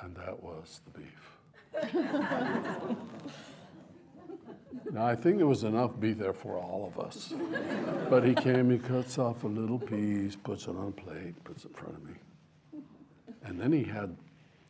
And 0.01 0.15
that 0.17 0.43
was 0.43 0.81
the 0.85 1.01
beef. 1.01 1.39
now, 4.93 5.07
I 5.07 5.15
think 5.15 5.39
there 5.39 5.47
was 5.47 5.65
enough 5.65 5.99
beef 5.99 6.19
there 6.19 6.35
for 6.35 6.59
all 6.59 6.93
of 6.95 7.03
us. 7.03 7.33
But 8.11 8.25
he 8.25 8.35
came, 8.35 8.71
he 8.71 8.79
cuts 8.79 9.19
off 9.19 9.45
a 9.45 9.49
little 9.49 9.79
piece, 9.79 10.37
puts 10.37 10.65
it 10.65 10.71
on 10.71 10.89
a 10.89 11.01
plate, 11.01 11.43
puts 11.45 11.65
it 11.65 11.69
in 11.69 11.75
front 11.75 11.95
of 11.95 12.05
me. 12.05 12.15
And 13.45 13.59
then 13.59 13.73
he 13.73 13.85
had 13.85 14.15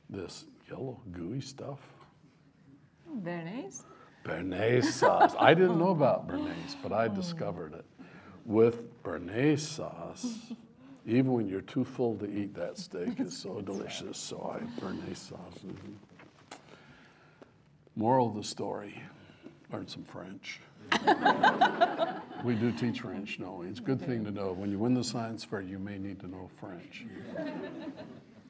this 0.09 0.45
yellow, 0.71 1.01
gooey 1.11 1.41
stuff. 1.41 1.81
Nice. 3.23 3.85
Béarnaise 4.25 4.85
sauce. 4.85 5.35
I 5.39 5.55
didn't 5.55 5.79
know 5.79 5.91
about 5.91 6.29
Béarnaise, 6.29 6.77
but 6.83 6.93
I 6.93 7.09
discovered 7.09 7.75
it. 7.75 7.85
With 8.45 9.03
Béarnaise 9.03 9.61
sauce, 9.61 10.53
even 11.07 11.33
when 11.33 11.49
you're 11.49 11.61
too 11.61 11.85
full 11.85 12.17
to 12.17 12.27
eat 12.27 12.55
that 12.55 12.79
steak, 12.79 13.21
is 13.21 13.37
so 13.37 13.61
delicious. 13.61 14.19
So 14.19 14.57
I 14.59 14.81
Béarnaise 14.81 15.17
sauce. 15.17 15.59
mhm. 15.65 15.95
Moral 17.95 18.29
of 18.29 18.35
the 18.35 18.45
story: 18.45 19.01
learn 19.73 19.87
some 19.87 20.05
French. 20.05 20.61
we 22.45 22.55
do 22.55 22.73
teach 22.73 23.01
French, 23.01 23.39
no? 23.39 23.63
It's 23.63 23.79
a 23.79 23.83
good 23.83 24.01
thing 24.01 24.25
to 24.25 24.31
know. 24.31 24.53
When 24.53 24.71
you 24.71 24.79
win 24.79 24.95
the 24.95 25.05
science 25.05 25.45
fair, 25.45 25.61
you 25.61 25.79
may 25.79 25.99
need 25.99 26.19
to 26.21 26.27
know 26.27 26.51
French. 26.59 27.05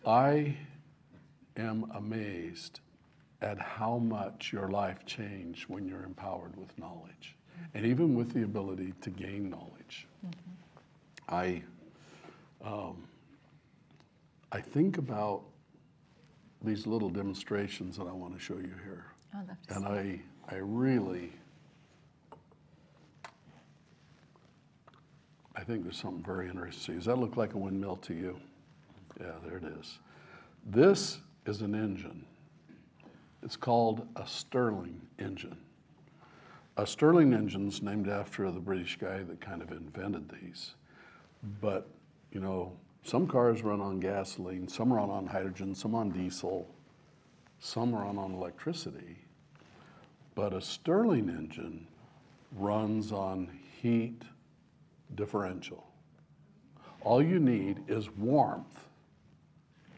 I 0.07 0.57
am 1.57 1.91
amazed 1.95 2.81
at 3.43 3.59
how 3.59 3.99
much 3.99 4.53
your 4.53 4.69
life 4.69 5.05
changed 5.05 5.69
when 5.69 5.87
you're 5.87 6.05
empowered 6.05 6.57
with 6.57 6.77
knowledge 6.79 7.37
and 7.75 7.87
even 7.87 8.14
with 8.14 8.33
the 8.33 8.42
ability 8.42 8.92
to 9.01 9.11
gain 9.11 9.51
knowledge. 9.51 10.07
I, 11.29 11.62
um, 12.64 13.05
I 14.51 14.61
think 14.61 14.98
about 14.98 15.42
these 16.62 16.87
little 16.87 17.09
demonstrations 17.11 17.96
that 17.96 18.07
I 18.07 18.12
want 18.12 18.35
to 18.35 18.40
show 18.40 18.55
you 18.55 18.75
here. 18.85 19.07
I'd 19.35 19.48
love 19.48 19.57
to 19.68 19.75
And 19.75 19.87
I, 19.87 20.20
I 20.48 20.59
really, 20.59 21.33
I 25.57 25.64
think 25.64 25.83
there's 25.85 25.96
something 25.96 26.22
very 26.22 26.48
interesting. 26.48 26.96
Does 26.96 27.07
that 27.07 27.18
look 27.18 27.37
like 27.37 27.55
a 27.55 27.59
windmill 27.59 27.96
to 27.96 28.14
you? 28.14 28.38
Yeah, 29.20 29.33
there 29.44 29.57
it 29.59 29.64
is. 29.81 29.98
This 30.66 31.18
is 31.46 31.62
an 31.62 31.75
engine. 31.75 32.25
It's 33.42 33.57
called 33.57 34.07
a 34.16 34.27
Stirling 34.27 35.01
engine. 35.18 35.57
A 36.79 36.87
Stirling 36.87 37.35
engine's 37.35 37.83
named 37.83 38.09
after 38.09 38.51
the 38.51 38.61
British 38.61 38.97
guy 38.99 39.23
that 39.25 39.41
kind 39.43 39.61
of 39.61 39.73
invented 39.73 40.31
these. 40.31 40.75
But, 41.61 41.87
you 42.33 42.41
know, 42.41 42.73
some 43.03 43.27
cars 43.27 43.63
run 43.63 43.81
on 43.81 44.01
gasoline, 44.01 44.69
some 44.69 44.91
run 44.91 45.11
on 45.11 45.27
hydrogen, 45.27 45.75
some 45.75 45.95
on 45.95 46.11
diesel, 46.11 46.67
some 47.59 47.95
run 47.95 48.17
on 48.17 48.33
electricity. 48.33 49.19
But 50.35 50.55
a 50.55 50.63
Stirling 50.63 51.29
engine 51.29 51.87
runs 52.57 53.13
on 53.13 53.51
heat 53.83 54.23
differential. 55.15 55.87
All 57.03 57.23
you 57.23 57.39
need 57.39 57.83
is 57.87 58.09
warmth, 58.11 58.89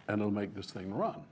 and 0.09 0.21
it'll 0.21 0.33
make 0.33 0.55
this 0.55 0.73
thing 0.73 0.93
run. 0.93 1.23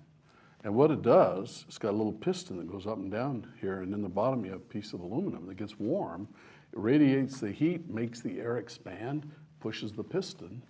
And 0.64 0.74
what 0.74 0.90
it 0.90 1.02
does, 1.02 1.64
it's 1.66 1.78
got 1.78 1.90
a 1.90 1.96
little 1.96 2.12
piston 2.12 2.56
that 2.58 2.70
goes 2.70 2.86
up 2.86 2.98
and 2.98 3.10
down 3.10 3.52
here, 3.60 3.82
and 3.82 3.92
in 3.92 4.02
the 4.02 4.08
bottom 4.08 4.44
you 4.44 4.52
have 4.52 4.60
a 4.60 4.64
piece 4.64 4.92
of 4.92 5.00
aluminum 5.00 5.46
that 5.46 5.56
gets 5.56 5.78
warm. 5.78 6.28
It 6.72 6.78
radiates 6.78 7.40
the 7.40 7.50
heat, 7.50 7.90
makes 7.90 8.20
the 8.20 8.38
air 8.38 8.58
expand, 8.58 9.30
pushes 9.60 9.92
the 9.92 10.04
piston. 10.04 10.62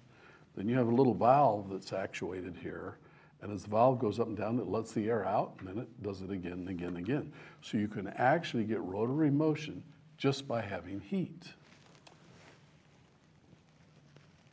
Then 0.57 0.69
you 0.69 0.77
have 0.77 0.89
a 0.89 0.95
little 0.95 1.15
valve 1.15 1.69
that's 1.71 1.93
actuated 1.93 2.57
here, 2.63 2.99
and 3.43 3.53
as 3.53 3.65
the 3.65 3.71
valve 3.71 3.99
goes 3.99 4.19
up 4.19 4.29
and 4.29 4.37
down, 4.37 4.59
it 4.59 4.67
lets 4.67 4.93
the 4.93 5.09
air 5.09 5.27
out, 5.27 5.55
and 5.59 5.69
then 5.69 5.79
it 5.79 6.03
does 6.03 6.23
it 6.23 6.31
again 6.31 6.53
and 6.53 6.69
again 6.69 6.89
and 6.89 6.99
again. 6.99 7.33
So 7.61 7.77
you 7.77 7.89
can 7.89 8.09
actually 8.09 8.65
get 8.65 8.81
rotary 8.81 9.31
motion 9.31 9.83
just 10.17 10.49
by 10.49 10.63
having 10.63 11.01
heat. 11.01 11.49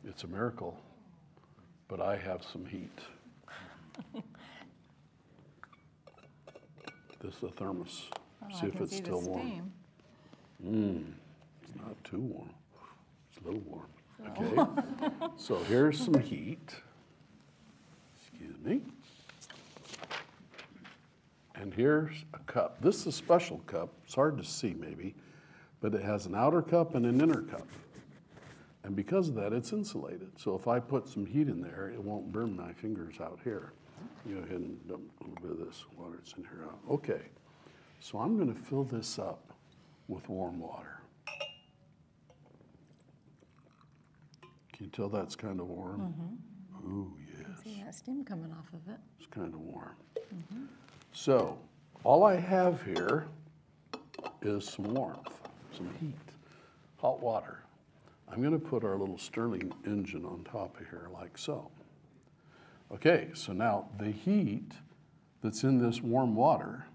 It's 0.04 0.24
a 0.24 0.26
miracle, 0.26 0.78
but 1.88 2.00
I 2.00 2.16
have 2.16 2.42
some 2.42 2.66
heat. 2.66 2.98
This 7.20 7.34
is 7.36 7.42
a 7.42 7.48
thermos. 7.48 8.06
Oh, 8.42 8.46
see 8.50 8.66
I 8.66 8.68
if 8.68 8.80
it's 8.80 8.90
see 8.92 9.00
the 9.00 9.04
still 9.04 9.20
warm. 9.20 9.40
steam. 9.46 9.72
Mm, 10.66 11.04
it's 11.62 11.76
not 11.76 12.02
too 12.04 12.20
warm. 12.20 12.50
It's 13.30 13.44
a 13.44 13.48
little 13.48 13.62
warm. 13.66 13.86
Oh. 14.26 14.84
Okay. 15.02 15.26
so 15.36 15.56
here's 15.64 16.02
some 16.02 16.18
heat. 16.18 16.74
Excuse 18.20 18.56
me. 18.64 18.80
And 21.54 21.74
here's 21.74 22.24
a 22.32 22.38
cup. 22.38 22.80
This 22.80 23.00
is 23.00 23.06
a 23.08 23.12
special 23.12 23.58
cup. 23.66 23.90
It's 24.04 24.14
hard 24.14 24.38
to 24.38 24.44
see 24.44 24.74
maybe, 24.78 25.14
but 25.82 25.94
it 25.94 26.02
has 26.02 26.24
an 26.24 26.34
outer 26.34 26.62
cup 26.62 26.94
and 26.94 27.04
an 27.04 27.20
inner 27.20 27.42
cup. 27.42 27.66
And 28.82 28.96
because 28.96 29.28
of 29.28 29.34
that, 29.34 29.52
it's 29.52 29.74
insulated. 29.74 30.30
So 30.38 30.54
if 30.54 30.66
I 30.66 30.80
put 30.80 31.06
some 31.06 31.26
heat 31.26 31.48
in 31.48 31.60
there, 31.60 31.92
it 31.92 32.02
won't 32.02 32.32
burn 32.32 32.56
my 32.56 32.72
fingers 32.72 33.20
out 33.20 33.38
here. 33.44 33.72
You 34.26 34.36
go 34.36 34.42
ahead 34.42 34.56
and 34.60 34.88
dump 34.88 35.02
a 35.20 35.24
little 35.24 35.42
bit 35.42 35.60
of 35.60 35.66
this 35.66 35.84
water 35.96 36.16
that's 36.18 36.32
in 36.34 36.44
here 36.44 36.64
out. 36.64 36.78
Okay. 36.90 37.22
So 38.00 38.18
I'm 38.18 38.36
going 38.36 38.52
to 38.52 38.58
fill 38.58 38.84
this 38.84 39.18
up 39.18 39.52
with 40.08 40.28
warm 40.28 40.58
water. 40.58 41.00
Can 44.72 44.86
you 44.86 44.88
tell 44.88 45.08
that's 45.08 45.36
kind 45.36 45.60
of 45.60 45.66
warm? 45.66 46.00
Mm-hmm. 46.00 46.92
Ooh, 46.92 47.12
yes. 47.38 47.62
See 47.62 47.82
that 47.84 47.94
steam 47.94 48.24
coming 48.24 48.50
off 48.52 48.68
of 48.72 48.92
it. 48.92 48.98
It's 49.18 49.28
kind 49.28 49.52
of 49.52 49.60
warm. 49.60 49.94
Mm-hmm. 50.16 50.64
So, 51.12 51.58
all 52.02 52.24
I 52.24 52.36
have 52.36 52.82
here 52.82 53.26
is 54.42 54.66
some 54.66 54.94
warmth, 54.94 55.48
some 55.76 55.90
heat, 56.00 56.14
hot 56.96 57.20
water. 57.20 57.62
I'm 58.32 58.40
going 58.40 58.58
to 58.58 58.58
put 58.58 58.84
our 58.84 58.96
little 58.96 59.18
Stirling 59.18 59.72
engine 59.84 60.24
on 60.24 60.44
top 60.44 60.80
of 60.80 60.88
here 60.88 61.08
like 61.12 61.36
so. 61.36 61.70
Okay, 62.92 63.28
so 63.34 63.52
now 63.52 63.88
the 63.98 64.10
heat 64.10 64.72
that's 65.42 65.62
in 65.62 65.78
this 65.78 66.02
warm 66.02 66.34
water 66.34 66.86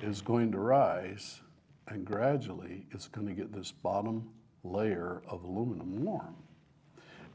is 0.00 0.20
going 0.20 0.52
to 0.52 0.58
rise 0.58 1.40
and 1.88 2.04
gradually 2.04 2.86
it's 2.92 3.08
going 3.08 3.26
to 3.26 3.34
get 3.34 3.52
this 3.52 3.72
bottom 3.72 4.28
layer 4.62 5.22
of 5.28 5.42
aluminum 5.42 6.04
warm. 6.04 6.36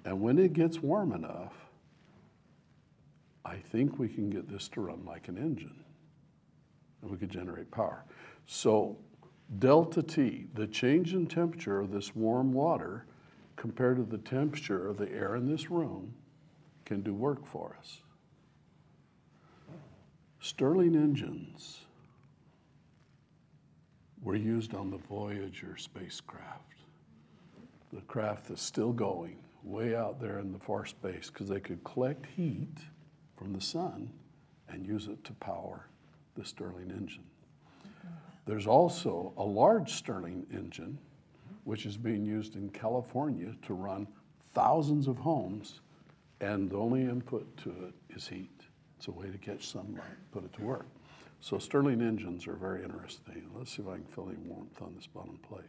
And 0.06 0.22
when 0.22 0.40
it 0.40 0.54
gets 0.54 0.80
warm 0.80 1.12
enough, 1.12 1.54
I 3.44 3.58
think 3.58 4.00
we 4.00 4.08
can 4.08 4.30
get 4.30 4.48
this 4.48 4.70
to 4.70 4.82
run 4.82 5.04
like 5.06 5.28
an 5.28 5.38
engine 5.38 5.84
and 7.02 7.12
we 7.12 7.18
could 7.18 7.30
generate 7.30 7.70
power. 7.70 8.06
So 8.46 8.98
delta 9.60 10.02
T, 10.02 10.48
the 10.54 10.68
change 10.68 11.14
in 11.14 11.28
temperature 11.28 11.80
of 11.82 11.92
this 11.92 12.16
warm 12.16 12.54
water 12.54 13.06
compared 13.58 13.98
to 13.98 14.04
the 14.04 14.18
temperature 14.18 14.88
of 14.88 14.98
the 14.98 15.12
air 15.12 15.36
in 15.36 15.46
this 15.46 15.70
room 15.70 16.14
can 16.90 17.02
do 17.02 17.14
work 17.14 17.46
for 17.46 17.76
us. 17.78 18.02
Stirling 20.40 20.96
engines 20.96 21.82
were 24.24 24.36
used 24.36 24.74
on 24.74 24.90
the 24.90 24.98
Voyager 24.98 25.78
spacecraft, 25.78 26.74
the 27.94 28.02
craft 28.02 28.48
that's 28.48 28.64
still 28.64 28.92
going 28.92 29.38
way 29.64 29.96
out 29.96 30.20
there 30.20 30.40
in 30.40 30.52
the 30.52 30.58
far 30.58 30.84
space 30.84 31.30
because 31.30 31.48
they 31.48 31.60
could 31.60 31.84
collect 31.84 32.26
heat 32.26 32.80
from 33.38 33.54
the 33.54 33.62
sun 33.62 34.10
and 34.68 34.84
use 34.84 35.06
it 35.06 35.24
to 35.26 35.34
power 35.34 35.86
the 36.36 36.44
Stirling 36.44 36.90
engine. 36.90 37.26
There's 38.48 38.66
also 38.66 39.32
a 39.38 39.44
large 39.44 39.94
Stirling 39.94 40.48
engine, 40.52 40.98
which 41.66 41.86
is 41.86 41.98
being 41.98 42.26
used 42.26 42.56
in 42.56 42.72
California 42.72 43.54
to 43.68 43.76
run 43.76 44.08
thousands 44.56 45.08
of 45.08 45.20
homes, 45.20 45.82
and 46.42 46.70
the 46.70 46.78
only 46.78 47.02
input 47.02 47.58
to 47.58 47.70
it 47.70 48.16
is 48.16 48.28
heat. 48.28 48.62
It's 48.98 49.08
a 49.08 49.12
way 49.12 49.30
to 49.30 49.38
catch 49.38 49.68
sunlight, 49.68 50.04
put 50.32 50.44
it 50.44 50.54
to 50.54 50.62
work. 50.62 50.88
So 51.42 51.58
Stirling 51.58 52.02
engines 52.02 52.48
are 52.48 52.56
very 52.56 52.84
interesting. 52.84 53.50
Let's 53.56 53.76
see 53.76 53.82
if 53.82 53.88
I 53.88 53.96
can 53.96 54.06
feel 54.06 54.28
any 54.30 54.38
warmth 54.46 54.82
on 54.82 54.94
this 54.96 55.08
bottom 55.08 55.40
plate. 55.48 55.64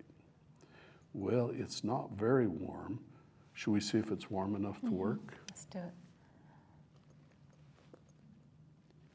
Well, 1.12 1.50
it's 1.56 1.84
not 1.84 2.10
very 2.12 2.46
warm. 2.46 3.00
Should 3.54 3.72
we 3.72 3.80
see 3.80 3.98
if 3.98 4.10
it's 4.10 4.30
warm 4.30 4.54
enough 4.54 4.80
to 4.80 4.86
mm-hmm. 4.86 4.96
work? 4.96 5.34
Let's 5.48 5.64
do 5.66 5.78
it. 5.78 5.92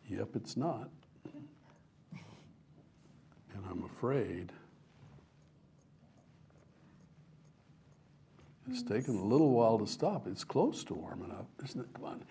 Yep, 0.07 0.29
it's 0.35 0.55
not. 0.55 0.89
And 2.13 3.63
I'm 3.69 3.83
afraid 3.83 4.51
it's 8.69 8.83
taken 8.83 9.17
a 9.17 9.23
little 9.23 9.51
while 9.51 9.77
to 9.79 9.87
stop. 9.87 10.27
It's 10.27 10.43
close 10.43 10.83
to 10.85 10.93
warming 10.93 11.31
up, 11.31 11.47
isn't 11.63 11.81
it? 11.81 11.87
Come 11.93 12.05
on, 12.05 12.21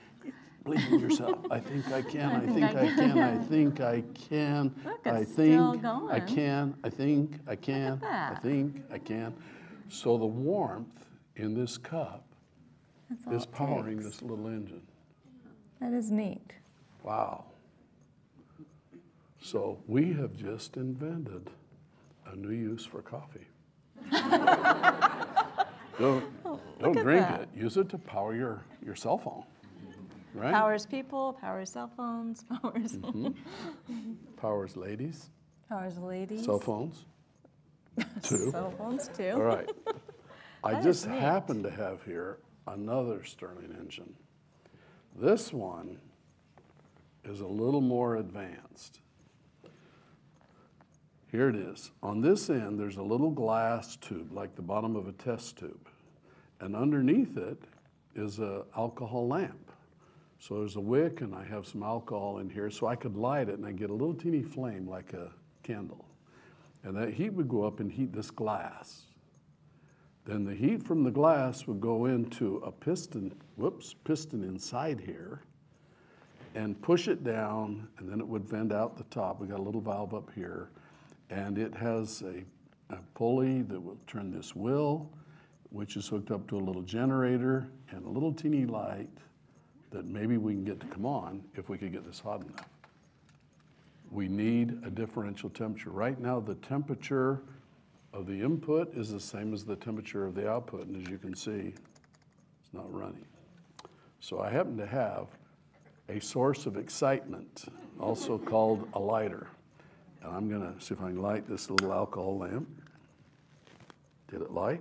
believe 0.64 0.92
in 0.92 0.98
yourself. 0.98 1.38
I 1.50 1.60
think 1.60 1.90
I 1.92 2.02
can. 2.02 2.30
I 2.32 2.40
think 2.40 2.64
I 2.64 2.94
can. 2.94 3.18
I 3.18 3.38
think 3.38 3.80
I 3.80 4.02
can. 4.28 4.74
Look, 4.84 5.06
I 5.06 5.24
think 5.24 5.84
I 6.10 6.20
can. 6.20 6.74
I 6.82 6.90
think 6.90 7.40
I 7.46 7.56
can. 7.56 8.02
I 8.02 8.34
think 8.42 8.82
I 8.90 8.98
can. 8.98 9.34
So 9.88 10.18
the 10.18 10.26
warmth 10.26 11.06
in 11.36 11.54
this 11.54 11.76
cup 11.76 12.24
is 13.30 13.46
powering 13.46 14.00
this 14.00 14.22
little 14.22 14.46
engine. 14.48 14.82
That 15.80 15.92
is 15.92 16.10
neat. 16.10 16.52
Wow. 17.02 17.44
So 19.40 19.78
we 19.86 20.12
have 20.14 20.34
just 20.34 20.76
invented 20.78 21.50
a 22.26 22.34
new 22.34 22.50
use 22.50 22.86
for 22.86 23.02
coffee. 23.02 23.46
don't 25.98 26.24
don't 26.80 26.92
drink 26.94 27.20
that. 27.20 27.42
it. 27.42 27.48
Use 27.56 27.76
it 27.76 27.88
to 27.90 27.98
power 27.98 28.34
your, 28.34 28.62
your 28.84 28.94
cell 28.96 29.18
phone. 29.18 29.44
Right? 30.34 30.52
Powers 30.52 30.84
people, 30.84 31.34
powers 31.40 31.70
cell 31.70 31.90
phones, 31.96 32.44
powers 32.62 32.96
Mm-hmm. 32.96 34.14
Powers 34.36 34.76
ladies, 34.76 35.30
powers 35.68 35.98
ladies. 35.98 36.44
cell 36.44 36.58
phones. 36.58 37.04
Too. 38.22 38.50
Cell 38.50 38.74
phones 38.76 39.08
too. 39.16 39.30
All 39.34 39.42
right. 39.42 39.70
I 40.64 40.80
just 40.80 41.04
happen 41.04 41.62
to 41.62 41.70
have 41.70 42.02
here 42.04 42.38
another 42.66 43.22
Stirling 43.22 43.76
engine. 43.78 44.14
This 45.14 45.52
one 45.52 45.98
is 47.24 47.40
a 47.40 47.46
little 47.46 47.80
more 47.82 48.16
advanced. 48.16 49.00
Here 51.34 51.48
it 51.48 51.56
is. 51.56 51.90
On 52.00 52.20
this 52.20 52.48
end, 52.48 52.78
there's 52.78 52.98
a 52.98 53.02
little 53.02 53.32
glass 53.32 53.96
tube, 53.96 54.30
like 54.30 54.54
the 54.54 54.62
bottom 54.62 54.94
of 54.94 55.08
a 55.08 55.12
test 55.14 55.58
tube. 55.58 55.88
And 56.60 56.76
underneath 56.76 57.36
it 57.36 57.60
is 58.14 58.38
a 58.38 58.62
alcohol 58.76 59.26
lamp. 59.26 59.72
So 60.38 60.60
there's 60.60 60.76
a 60.76 60.80
wick, 60.80 61.22
and 61.22 61.34
I 61.34 61.42
have 61.42 61.66
some 61.66 61.82
alcohol 61.82 62.38
in 62.38 62.48
here, 62.48 62.70
so 62.70 62.86
I 62.86 62.94
could 62.94 63.16
light 63.16 63.48
it, 63.48 63.58
and 63.58 63.66
I 63.66 63.72
get 63.72 63.90
a 63.90 63.92
little 63.92 64.14
teeny 64.14 64.44
flame 64.44 64.88
like 64.88 65.12
a 65.12 65.32
candle. 65.64 66.04
And 66.84 66.96
that 66.96 67.12
heat 67.12 67.32
would 67.32 67.48
go 67.48 67.64
up 67.64 67.80
and 67.80 67.90
heat 67.90 68.12
this 68.12 68.30
glass. 68.30 69.06
Then 70.26 70.44
the 70.44 70.54
heat 70.54 70.84
from 70.84 71.02
the 71.02 71.10
glass 71.10 71.66
would 71.66 71.80
go 71.80 72.04
into 72.04 72.58
a 72.58 72.70
piston, 72.70 73.34
whoops, 73.56 73.92
piston 74.04 74.44
inside 74.44 75.00
here, 75.00 75.42
and 76.54 76.80
push 76.80 77.08
it 77.08 77.24
down, 77.24 77.88
and 77.98 78.08
then 78.08 78.20
it 78.20 78.28
would 78.28 78.48
vent 78.48 78.72
out 78.72 78.96
the 78.96 79.02
top. 79.10 79.40
We 79.40 79.48
got 79.48 79.58
a 79.58 79.62
little 79.62 79.80
valve 79.80 80.14
up 80.14 80.30
here, 80.32 80.70
and 81.30 81.58
it 81.58 81.74
has 81.74 82.22
a, 82.22 82.44
a 82.94 82.98
pulley 83.14 83.62
that 83.62 83.80
will 83.80 83.98
turn 84.06 84.30
this 84.30 84.54
wheel, 84.54 85.10
which 85.70 85.96
is 85.96 86.06
hooked 86.08 86.30
up 86.30 86.46
to 86.48 86.56
a 86.56 86.60
little 86.60 86.82
generator 86.82 87.66
and 87.90 88.04
a 88.04 88.08
little 88.08 88.32
teeny 88.32 88.66
light 88.66 89.10
that 89.90 90.06
maybe 90.06 90.36
we 90.36 90.52
can 90.52 90.64
get 90.64 90.80
to 90.80 90.86
come 90.86 91.06
on 91.06 91.42
if 91.54 91.68
we 91.68 91.78
could 91.78 91.92
get 91.92 92.04
this 92.04 92.18
hot 92.18 92.42
enough. 92.42 92.68
We 94.10 94.28
need 94.28 94.78
a 94.84 94.90
differential 94.90 95.50
temperature. 95.50 95.90
Right 95.90 96.20
now, 96.20 96.40
the 96.40 96.54
temperature 96.56 97.42
of 98.12 98.26
the 98.26 98.40
input 98.40 98.94
is 98.96 99.10
the 99.10 99.20
same 99.20 99.52
as 99.52 99.64
the 99.64 99.76
temperature 99.76 100.24
of 100.24 100.34
the 100.34 100.48
output, 100.48 100.86
and 100.86 101.04
as 101.04 101.10
you 101.10 101.18
can 101.18 101.34
see, 101.34 101.74
it's 102.60 102.72
not 102.72 102.92
running. 102.92 103.24
So 104.20 104.40
I 104.40 104.50
happen 104.50 104.76
to 104.78 104.86
have 104.86 105.26
a 106.08 106.20
source 106.20 106.66
of 106.66 106.76
excitement, 106.76 107.64
also 107.98 108.38
called 108.38 108.88
a 108.94 108.98
lighter. 108.98 109.48
And 110.24 110.34
I'm 110.34 110.48
gonna 110.48 110.74
see 110.80 110.94
if 110.94 111.00
I 111.02 111.08
can 111.08 111.20
light 111.20 111.46
this 111.48 111.70
little 111.70 111.92
alcohol 111.92 112.38
lamp. 112.38 112.66
Did 114.28 114.40
it 114.40 114.50
light? 114.52 114.80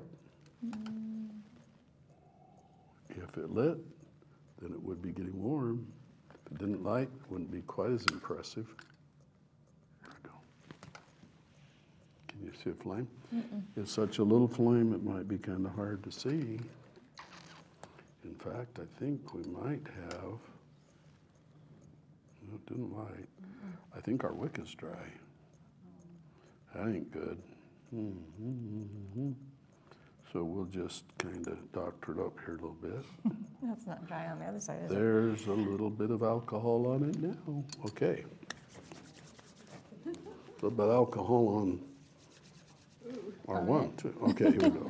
If 3.10 3.38
it 3.38 3.52
lit, 3.52 3.78
then 4.62 4.72
it 4.72 4.82
would 4.82 5.02
be 5.02 5.12
getting 5.12 5.42
warm. 5.42 5.86
If 6.46 6.54
it 6.54 6.58
didn't 6.60 6.84
light, 6.84 7.10
it 7.14 7.32
wouldn't 7.32 7.52
be 7.52 7.62
quite 7.62 7.92
as 7.92 8.06
impressive. 8.12 8.68
There 10.02 10.12
we 10.24 10.30
go. 10.30 10.36
Can 12.30 12.44
you 12.44 12.52
see 12.64 12.70
a 12.70 12.74
flame? 12.74 13.08
It's 13.76 13.92
such 13.92 14.20
a 14.20 14.24
little 14.24 14.48
flame, 14.48 14.94
it 14.94 15.04
might 15.04 15.28
be 15.28 15.38
kind 15.38 15.66
of 15.66 15.74
hard 15.74 16.04
to 16.04 16.12
see. 16.12 16.60
In 18.24 18.36
fact, 18.38 18.80
I 18.80 18.86
think 19.00 19.34
we 19.34 19.44
might 19.44 19.82
have, 20.10 20.40
no, 22.42 22.56
it 22.56 22.66
didn't 22.68 22.96
light. 22.96 23.28
I 23.96 24.00
think 24.00 24.24
our 24.24 24.34
wick 24.34 24.60
is 24.62 24.72
dry. 24.74 25.12
That 26.74 26.88
ain't 26.88 27.12
good. 27.12 27.38
Mhm. 27.94 29.36
So 30.32 30.44
we'll 30.44 30.66
just 30.66 31.04
kind 31.20 31.48
of 31.48 31.72
doctor 31.74 32.14
it 32.14 32.20
up 32.20 32.40
here 32.44 32.56
a 32.56 32.58
little 32.58 32.78
bit. 32.82 33.06
That's 33.62 33.86
not 33.86 34.08
dry 34.08 34.28
on 34.28 34.40
the 34.40 34.46
other 34.46 34.60
side, 34.60 34.84
is 34.86 34.92
it? 34.92 34.96
There's 34.96 35.46
a 35.46 35.54
little 35.54 35.92
bit 35.92 36.10
of 36.10 36.24
alcohol 36.24 36.88
on 36.88 37.04
it 37.04 37.20
now. 37.22 37.64
Okay. 37.86 38.26
A 40.06 40.10
little 40.56 40.72
bit 40.72 40.86
of 40.86 40.92
alcohol 40.92 41.48
on 41.50 41.80
R1 43.48 43.96
too. 43.98 44.16
Okay, 44.30 44.52
here 44.52 44.62
we 44.62 44.70
go. 44.72 44.90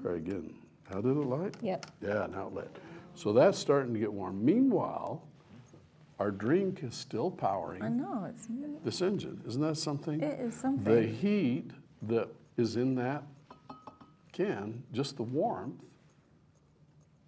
Try 0.00 0.14
again. 0.14 0.54
How 0.84 1.00
did 1.02 1.16
it 1.16 1.26
light? 1.26 1.56
Yep. 1.60 1.86
Yeah, 2.00 2.24
an 2.24 2.34
outlet. 2.34 2.70
So 3.14 3.32
that's 3.34 3.58
starting 3.58 3.92
to 3.92 4.00
get 4.00 4.12
warm. 4.12 4.42
Meanwhile, 4.42 5.22
our 6.22 6.30
drink 6.30 6.84
is 6.84 6.94
still 6.94 7.32
powering. 7.32 7.82
I 7.82 7.88
know, 7.88 8.28
it's 8.30 8.46
this 8.84 9.02
engine. 9.02 9.40
Isn't 9.44 9.60
that 9.62 9.76
something? 9.76 10.20
It 10.20 10.38
is 10.38 10.54
something. 10.54 10.94
The 10.94 11.02
heat 11.02 11.72
that 12.02 12.28
is 12.56 12.76
in 12.76 12.94
that 12.94 13.24
can, 14.32 14.84
just 14.92 15.16
the 15.16 15.24
warmth, 15.24 15.82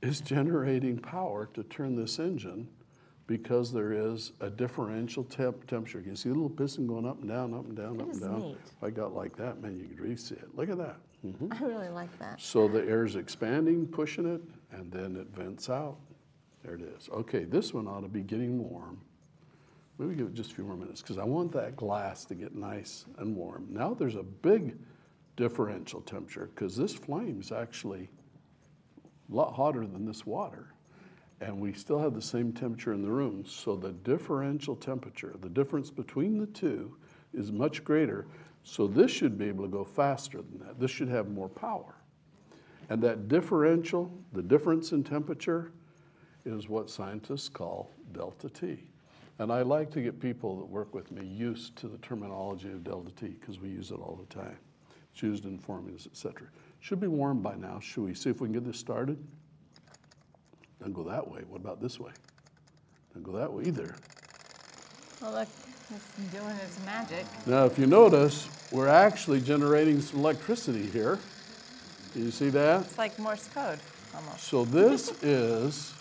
is 0.00 0.20
generating 0.20 0.96
power 0.96 1.48
to 1.54 1.64
turn 1.64 1.96
this 1.96 2.20
engine 2.20 2.68
because 3.26 3.72
there 3.72 3.92
is 3.92 4.30
a 4.40 4.48
differential 4.48 5.24
temp 5.24 5.66
temperature. 5.66 5.98
You 5.98 6.04
can 6.04 6.16
see 6.16 6.28
the 6.28 6.37
little 6.37 6.48
piston 6.50 6.87
going 6.87 7.04
up 7.04 7.18
and 7.18 7.28
down, 7.28 7.52
up 7.52 7.64
and 7.64 7.76
down, 7.76 7.96
It 7.96 8.00
up 8.02 8.07
and 8.07 8.14
is 8.14 8.20
down. 8.20 8.38
neat. 8.42 8.57
If 8.64 8.85
I 8.85 8.90
got 8.90 9.12
like 9.12 9.35
that, 9.38 9.61
man, 9.61 9.76
you 9.76 9.87
could 9.88 9.98
really 9.98 10.16
see 10.16 10.37
it. 10.37 10.54
Look 10.57 10.68
at 10.70 10.78
that. 10.78 10.98
Mhm. 11.26 11.61
I 11.61 11.64
really 11.66 11.88
like 11.88 12.16
that. 12.20 12.40
So 12.40 12.68
the 12.68 12.87
air's 12.87 13.16
expanding, 13.16 13.88
pushing 13.88 14.26
it, 14.26 14.42
and 14.70 14.92
then 14.92 15.16
it 15.16 15.26
vents 15.35 15.68
out. 15.68 15.96
There 16.64 16.74
it 16.74 16.81
is. 16.81 17.09
Okay, 17.12 17.44
this 17.44 17.74
one 17.74 17.87
ought 17.87 18.00
to 18.00 18.09
be 18.09 18.22
getting 18.22 18.59
warm. 18.59 18.98
Maybe 19.98 20.14
give 20.14 20.29
it 20.29 20.35
just 20.35 20.53
a 20.53 20.55
few 20.55 20.64
more 20.64 20.77
minutes 20.77 21.03
because 21.03 21.18
I 21.18 21.24
want 21.24 21.53
that 21.53 21.77
glass 21.77 22.24
to 22.27 22.35
get 22.35 22.55
nice 22.55 23.05
and 23.18 23.37
warm. 23.37 23.66
Now 23.70 23.94
there's 23.94 24.16
a 24.16 24.22
big 24.22 24.77
differential 25.37 26.00
temperature 26.00 26.50
because 26.55 26.77
this 26.77 26.94
flame 26.94 27.38
is 27.40 27.53
actually 27.53 28.09
a 29.31 29.35
lot 29.35 29.55
hotter 29.55 29.87
than 29.87 30.07
this 30.07 30.27
water. 30.27 30.72
And 31.40 31.61
we 31.61 31.72
still 31.74 31.98
have 31.98 32.14
the 32.14 32.22
same 32.22 32.53
temperature 32.53 32.92
in 32.92 33.03
the 33.03 33.11
room. 33.11 33.44
So 33.46 33.77
the 33.77 33.92
differential 33.92 34.74
temperature, 34.74 35.35
the 35.40 35.48
difference 35.48 35.90
between 35.90 36.38
the 36.38 36.46
two, 36.46 36.96
is 37.35 37.53
much 37.53 37.85
greater. 37.85 38.27
So 38.62 38.87
this 38.87 39.11
should 39.11 39.37
be 39.37 39.46
able 39.46 39.64
to 39.64 39.70
go 39.70 39.85
faster 39.85 40.38
than 40.38 40.59
that. 40.66 40.81
This 40.81 40.90
should 40.90 41.09
have 41.09 41.29
more 41.29 41.48
power. 41.48 41.96
And 42.88 43.03
that 43.03 43.29
differential, 43.29 44.11
the 44.33 44.42
difference 44.42 44.92
in 44.92 45.05
temperature, 45.05 45.72
is 46.44 46.68
what 46.68 46.90
scientists 46.90 47.48
call 47.48 47.90
delta 48.12 48.48
T. 48.48 48.85
And 49.38 49.50
I 49.52 49.62
like 49.62 49.90
to 49.92 50.00
get 50.00 50.20
people 50.20 50.59
that 50.59 50.66
work 50.66 50.94
with 50.94 51.11
me 51.11 51.26
used 51.26 51.76
to 51.76 51.88
the 51.88 51.98
terminology 51.98 52.68
of 52.68 52.85
delta 52.85 53.11
T 53.12 53.37
because 53.40 53.59
we 53.59 53.68
use 53.68 53.90
it 53.90 53.94
all 53.94 54.18
the 54.28 54.35
time. 54.35 54.57
It's 55.12 55.22
used 55.22 55.44
in 55.44 55.59
formulas, 55.59 56.07
et 56.11 56.16
cetera. 56.16 56.48
Should 56.80 57.00
be 57.00 57.09
warm 57.09 57.40
by 57.40 57.54
now. 57.54 57.80
Should 57.80 58.04
we 58.04 58.14
see 58.14 58.30
if 58.30 58.40
we 58.40 58.46
can 58.46 58.52
get 58.52 58.64
this 58.64 58.78
started? 58.78 59.18
Doesn't 60.78 60.92
go 60.92 61.02
that 61.04 61.26
way. 61.26 61.40
What 61.48 61.61
about 61.61 61.80
this 61.80 61.98
way? 61.98 62.12
Doesn't 63.09 63.22
go 63.22 63.33
that 63.38 63.52
way 63.52 63.64
either. 63.64 63.94
Well, 65.22 65.33
look, 65.33 65.48
it's 65.94 66.33
doing 66.33 66.57
its 66.57 66.85
magic. 66.85 67.24
Now, 67.46 67.64
if 67.64 67.78
you 67.78 67.87
notice, 67.87 68.48
we're 68.70 68.88
actually 68.88 69.40
generating 69.40 70.00
some 70.00 70.20
electricity 70.20 70.87
here. 70.87 71.18
Do 72.12 72.20
you 72.20 72.30
see 72.30 72.50
that? 72.50 72.83
It's 72.83 72.98
like 72.98 73.18
Morse 73.18 73.48
code 73.48 73.78
almost. 74.14 74.44
So 74.44 74.64
this 74.64 75.22
is 75.22 75.94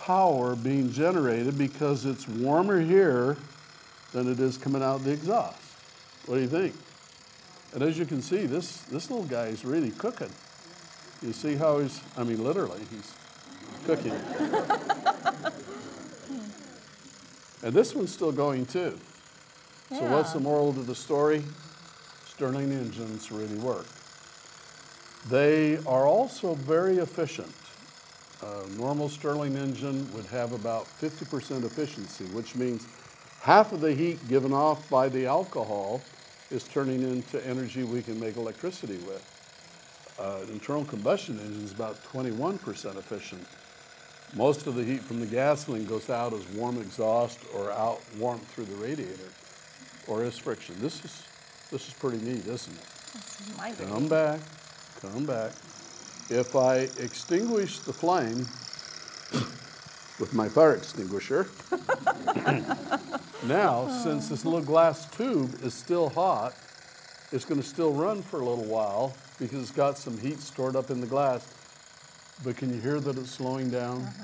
power 0.00 0.56
being 0.56 0.90
generated 0.90 1.58
because 1.58 2.06
it's 2.06 2.26
warmer 2.26 2.80
here 2.80 3.36
than 4.12 4.30
it 4.30 4.40
is 4.40 4.56
coming 4.56 4.82
out 4.82 5.04
the 5.04 5.12
exhaust. 5.12 5.60
What 6.26 6.36
do 6.36 6.40
you 6.40 6.48
think? 6.48 6.74
And 7.72 7.82
as 7.82 7.98
you 7.98 8.06
can 8.06 8.22
see, 8.22 8.46
this, 8.46 8.78
this 8.82 9.10
little 9.10 9.26
guy 9.26 9.46
is 9.46 9.64
really 9.64 9.90
cooking. 9.90 10.30
You 11.22 11.32
see 11.32 11.54
how 11.54 11.78
he's, 11.78 12.00
I 12.16 12.24
mean, 12.24 12.42
literally, 12.42 12.80
he's 12.90 13.14
cooking. 13.84 14.12
and 17.62 17.74
this 17.74 17.94
one's 17.94 18.12
still 18.12 18.32
going 18.32 18.66
too. 18.66 18.98
So 19.90 20.02
what's 20.04 20.32
the 20.32 20.40
moral 20.40 20.72
to 20.72 20.80
the 20.80 20.94
story? 20.94 21.44
Stirling 22.26 22.72
engines 22.72 23.30
really 23.30 23.58
work. 23.58 23.86
They 25.28 25.76
are 25.78 26.06
also 26.06 26.54
very 26.54 26.98
efficient. 26.98 27.52
A 28.42 28.66
normal 28.78 29.08
Stirling 29.08 29.56
engine 29.56 30.10
would 30.14 30.24
have 30.26 30.52
about 30.52 30.86
50% 31.00 31.64
efficiency, 31.64 32.24
which 32.26 32.54
means 32.54 32.86
half 33.42 33.72
of 33.72 33.80
the 33.80 33.92
heat 33.92 34.26
given 34.28 34.52
off 34.52 34.88
by 34.88 35.08
the 35.08 35.26
alcohol 35.26 36.00
is 36.50 36.64
turning 36.64 37.02
into 37.02 37.44
energy 37.46 37.84
we 37.84 38.02
can 38.02 38.18
make 38.18 38.36
electricity 38.36 38.96
with. 39.06 39.22
Uh, 40.18 40.40
an 40.42 40.50
internal 40.50 40.84
combustion 40.84 41.38
engine 41.38 41.64
is 41.64 41.72
about 41.72 42.02
21% 42.04 42.96
efficient. 42.96 43.46
Most 44.34 44.66
of 44.66 44.74
the 44.74 44.84
heat 44.84 45.00
from 45.00 45.20
the 45.20 45.26
gasoline 45.26 45.84
goes 45.86 46.08
out 46.08 46.32
as 46.32 46.46
warm 46.48 46.80
exhaust 46.80 47.40
or 47.54 47.70
out 47.72 48.00
warmth 48.18 48.46
through 48.54 48.66
the 48.66 48.76
radiator 48.76 49.28
or 50.06 50.24
as 50.24 50.38
friction. 50.38 50.76
This 50.80 51.04
is, 51.04 51.22
this 51.70 51.88
is 51.88 51.94
pretty 51.94 52.18
neat, 52.18 52.46
isn't 52.46 52.74
it? 52.74 52.86
This 53.12 53.40
is 53.40 53.56
my 53.56 53.72
Come 53.72 54.08
back, 54.08 54.40
come 55.00 55.26
back. 55.26 55.52
If 56.30 56.54
I 56.54 56.90
extinguish 56.96 57.80
the 57.80 57.92
flame 57.92 58.48
with 60.16 60.32
my 60.32 60.48
fire 60.48 60.76
extinguisher, 60.76 61.50
now, 63.44 63.88
since 64.04 64.28
this 64.28 64.44
little 64.44 64.60
glass 64.60 65.06
tube 65.06 65.58
is 65.64 65.74
still 65.74 66.08
hot, 66.08 66.56
it's 67.32 67.44
gonna 67.44 67.64
still 67.64 67.92
run 67.92 68.22
for 68.22 68.42
a 68.42 68.48
little 68.48 68.66
while 68.66 69.18
because 69.40 69.60
it's 69.60 69.72
got 69.72 69.98
some 69.98 70.18
heat 70.18 70.40
stored 70.40 70.76
up 70.76 70.88
in 70.88 71.00
the 71.00 71.06
glass. 71.08 71.48
But 72.44 72.56
can 72.56 72.72
you 72.72 72.80
hear 72.80 73.00
that 73.00 73.18
it's 73.18 73.32
slowing 73.32 73.68
down? 73.68 74.14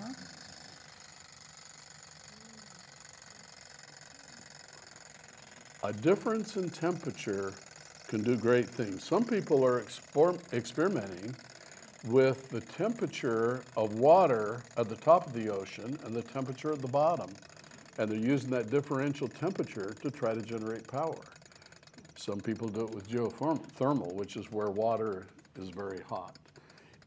A 5.82 5.92
difference 5.92 6.56
in 6.56 6.70
temperature 6.70 7.58
can 8.06 8.22
do 8.22 8.36
great 8.36 8.72
things. 8.76 9.02
Some 9.02 9.24
people 9.24 9.64
are 9.64 9.82
expor- 9.82 10.38
experimenting 10.52 11.36
with 12.06 12.48
the 12.50 12.60
temperature 12.60 13.62
of 13.76 13.98
water 13.98 14.62
at 14.76 14.88
the 14.88 14.96
top 14.96 15.26
of 15.26 15.32
the 15.32 15.48
ocean 15.48 15.98
and 16.04 16.14
the 16.14 16.22
temperature 16.22 16.72
at 16.72 16.80
the 16.80 16.88
bottom. 16.88 17.30
And 17.98 18.10
they're 18.10 18.18
using 18.18 18.50
that 18.50 18.70
differential 18.70 19.26
temperature 19.26 19.94
to 20.02 20.10
try 20.10 20.34
to 20.34 20.42
generate 20.42 20.86
power. 20.86 21.18
Some 22.16 22.40
people 22.40 22.68
do 22.68 22.82
it 22.82 22.90
with 22.90 23.08
geothermal, 23.08 24.12
which 24.14 24.36
is 24.36 24.50
where 24.52 24.70
water 24.70 25.26
is 25.58 25.70
very 25.70 26.00
hot. 26.02 26.36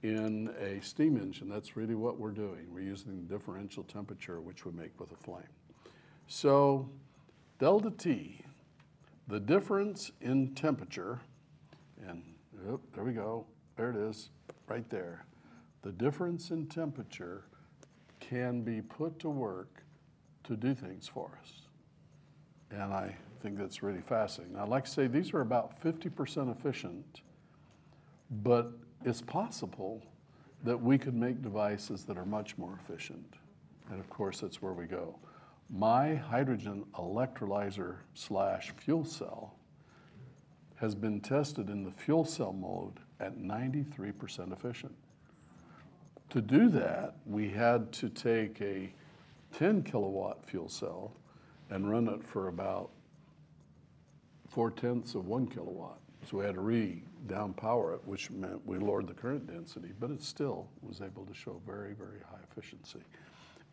In 0.01 0.53
a 0.59 0.81
steam 0.81 1.17
engine, 1.17 1.49
that's 1.49 1.75
really 1.75 1.95
what 1.95 2.17
we're 2.19 2.31
doing. 2.31 2.67
We're 2.71 2.81
using 2.81 3.27
the 3.27 3.35
differential 3.35 3.83
temperature, 3.83 4.39
which 4.39 4.65
we 4.65 4.71
make 4.71 4.97
with 4.99 5.11
a 5.11 5.15
flame. 5.15 5.43
So, 6.27 6.89
delta 7.59 7.91
T, 7.91 8.41
the 9.27 9.39
difference 9.39 10.11
in 10.21 10.55
temperature, 10.55 11.19
and 12.07 12.23
yep, 12.65 12.79
there 12.93 13.03
we 13.03 13.13
go, 13.13 13.45
there 13.79 13.91
it 13.91 13.95
is, 13.95 14.29
right 14.67 14.89
there. 14.89 15.25
The 15.83 15.93
difference 15.93 16.51
in 16.51 16.67
temperature 16.67 17.45
can 18.19 18.61
be 18.61 18.81
put 18.81 19.19
to 19.19 19.29
work 19.29 19.83
to 20.43 20.57
do 20.57 20.75
things 20.75 21.07
for 21.07 21.31
us. 21.41 21.61
And 22.71 22.93
I 22.93 23.15
think 23.41 23.57
that's 23.57 23.81
really 23.81 24.01
fascinating. 24.01 24.57
Now, 24.57 24.67
like 24.67 24.85
I 24.85 24.89
say, 24.89 25.07
these 25.07 25.33
are 25.33 25.39
about 25.39 25.81
50% 25.81 26.51
efficient, 26.51 27.21
but 28.29 28.73
it's 29.05 29.21
possible 29.21 30.03
that 30.65 30.77
we 30.77 30.97
could 30.97 31.15
make 31.15 31.41
devices 31.41 32.03
that 32.03 32.17
are 32.17 32.25
much 32.25 32.57
more 32.57 32.77
efficient. 32.83 33.35
And 33.89 33.97
of 34.01 34.09
course, 34.09 34.41
that's 34.41 34.61
where 34.61 34.73
we 34.73 34.87
go. 34.87 35.17
My 35.69 36.15
hydrogen 36.15 36.83
electrolyzer 36.95 37.99
slash 38.13 38.73
fuel 38.75 39.05
cell 39.05 39.55
has 40.79 40.95
been 40.95 41.19
tested 41.19 41.69
in 41.69 41.83
the 41.83 41.91
fuel 41.91 42.23
cell 42.23 42.53
mode 42.53 42.99
at 43.19 43.37
93% 43.37 44.53
efficient. 44.53 44.95
To 46.29 46.41
do 46.41 46.69
that, 46.69 47.15
we 47.25 47.49
had 47.49 47.91
to 47.93 48.09
take 48.09 48.61
a 48.61 48.93
10 49.57 49.83
kilowatt 49.83 50.45
fuel 50.45 50.69
cell 50.69 51.11
and 51.69 51.89
run 51.89 52.07
it 52.07 52.23
for 52.23 52.47
about 52.47 52.91
four 54.47 54.71
tenths 54.71 55.15
of 55.15 55.25
one 55.25 55.47
kilowatt. 55.47 55.99
So 56.29 56.37
we 56.37 56.45
had 56.45 56.55
to 56.55 56.61
re 56.61 57.03
down 57.27 57.53
power 57.53 57.93
it, 57.93 58.01
which 58.05 58.31
meant 58.31 58.65
we 58.65 58.77
lowered 58.77 59.07
the 59.07 59.13
current 59.13 59.47
density, 59.47 59.89
but 59.99 60.11
it 60.11 60.21
still 60.21 60.69
was 60.81 61.01
able 61.01 61.25
to 61.25 61.33
show 61.33 61.61
very, 61.65 61.93
very 61.93 62.19
high 62.29 62.39
efficiency. 62.49 62.99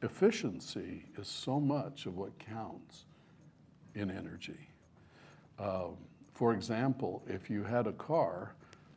Efficiency 0.02 1.04
is 1.18 1.28
so 1.28 1.60
much 1.60 2.06
of 2.06 2.16
what 2.16 2.36
counts 2.38 3.04
in 3.94 4.10
energy. 4.10 4.68
Uh, 5.58 5.88
for 6.36 6.52
example, 6.52 7.22
if 7.26 7.48
you 7.48 7.64
had 7.64 7.86
a 7.86 7.92
car 7.92 8.52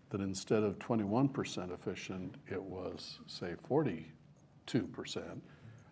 that 0.09 0.19
instead 0.19 0.61
of 0.61 0.77
21% 0.77 1.73
efficient, 1.73 2.35
it 2.51 2.61
was, 2.61 3.19
say, 3.27 3.53
42%, 3.69 4.03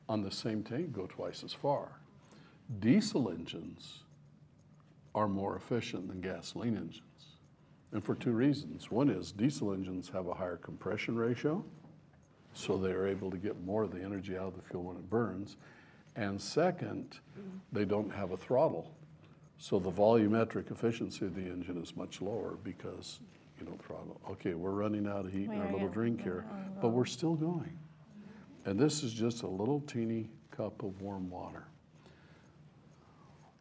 on 0.10 0.22
the 0.22 0.32
same 0.32 0.62
tank 0.62 0.92
go 0.92 1.08
twice 1.08 1.46
as 1.46 1.54
far. 1.54 2.02
Diesel 2.80 3.30
engines 3.30 4.04
are 5.16 5.30
more 5.30 5.56
efficient 5.56 6.10
than 6.10 6.20
gasoline 6.20 6.76
engines. 6.76 7.02
And 7.94 8.04
for 8.04 8.16
two 8.16 8.34
reasons. 8.34 8.92
One 8.92 9.10
is 9.10 9.32
diesel 9.32 9.72
engines 9.72 10.10
have 10.10 10.28
a 10.28 10.34
higher 10.34 10.58
compression 10.58 11.16
ratio, 11.16 11.64
so 12.54 12.78
they 12.78 12.92
are 12.92 13.08
able 13.08 13.32
to 13.32 13.38
get 13.38 13.64
more 13.64 13.84
of 13.84 13.94
the 13.94 14.02
energy 14.02 14.36
out 14.36 14.48
of 14.48 14.56
the 14.58 14.64
fuel 14.64 14.84
when 14.84 14.98
it 14.98 15.10
burns. 15.10 15.56
And 16.18 16.42
second, 16.42 17.20
they 17.72 17.86
don't 17.86 18.10
have 18.10 18.32
a 18.32 18.38
throttle. 18.38 18.97
So 19.58 19.80
the 19.80 19.92
volumetric 19.92 20.72
efficiency 20.72 21.26
of 21.26 21.36
the 21.36 21.42
engine 21.42 21.82
is 21.82 21.96
much 21.96 22.22
lower 22.22 22.58
because 22.64 23.20
you 23.60 23.66
don't 23.66 23.84
throttle. 23.84 24.22
Okay, 24.32 24.54
we're 24.54 24.72
running 24.72 25.08
out 25.08 25.26
of 25.26 25.34
heat 25.34 25.46
in 25.46 25.60
our 25.60 25.72
little 25.72 25.90
drink 25.90 26.22
here, 26.22 26.46
oh, 26.48 26.56
but 26.82 26.90
we're 26.90 27.06
still 27.06 27.34
going. 27.36 27.78
And 28.66 28.80
this 28.80 29.02
is 29.02 29.14
just 29.14 29.44
a 29.44 29.48
little 29.48 29.80
teeny 29.82 30.30
cup 30.52 30.84
of 30.84 31.02
warm 31.02 31.30
water. 31.30 31.66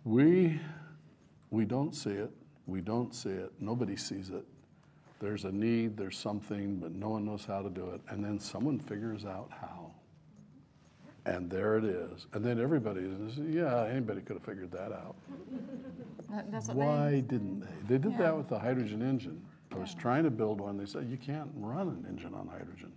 We, 0.04 0.60
we 1.50 1.64
don't 1.64 1.94
see 1.94 2.10
it. 2.10 2.30
We 2.66 2.80
don't 2.80 3.14
see 3.14 3.30
it. 3.30 3.52
Nobody 3.60 3.96
sees 3.96 4.30
it. 4.30 4.44
There's 5.18 5.44
a 5.44 5.52
need, 5.52 5.96
there's 5.96 6.18
something, 6.18 6.76
but 6.76 6.92
no 6.92 7.10
one 7.10 7.24
knows 7.24 7.44
how 7.44 7.62
to 7.62 7.70
do 7.70 7.90
it. 7.90 8.00
And 8.08 8.22
then 8.24 8.38
someone 8.38 8.78
figures 8.78 9.24
out 9.24 9.50
how. 9.50 9.85
And 11.26 11.50
there 11.50 11.76
it 11.76 11.84
is. 11.84 12.26
And 12.32 12.44
then 12.44 12.60
everybody 12.60 13.00
says, 13.02 13.38
yeah, 13.48 13.84
anybody 13.86 14.20
could 14.20 14.36
have 14.36 14.44
figured 14.44 14.70
that 14.72 14.92
out. 14.92 15.16
That- 16.30 16.46
what 16.48 16.66
they, 16.66 16.72
Why 16.74 17.20
didn't 17.20 17.60
they? 17.60 17.66
They 17.88 17.98
did 17.98 18.12
Yeah. 18.12 18.18
that 18.18 18.36
with 18.36 18.48
the 18.48 18.58
hydrogen 18.58 19.00
engine. 19.02 19.40
I 19.72 19.78
was 19.78 19.94
trying 19.94 20.24
to 20.24 20.30
build 20.30 20.60
one. 20.60 20.76
They 20.76 20.86
said, 20.86 21.06
you 21.08 21.16
can't 21.16 21.50
run 21.56 21.88
an 21.88 22.04
engine 22.08 22.34
on 22.34 22.48
hydrogen. 22.48 22.92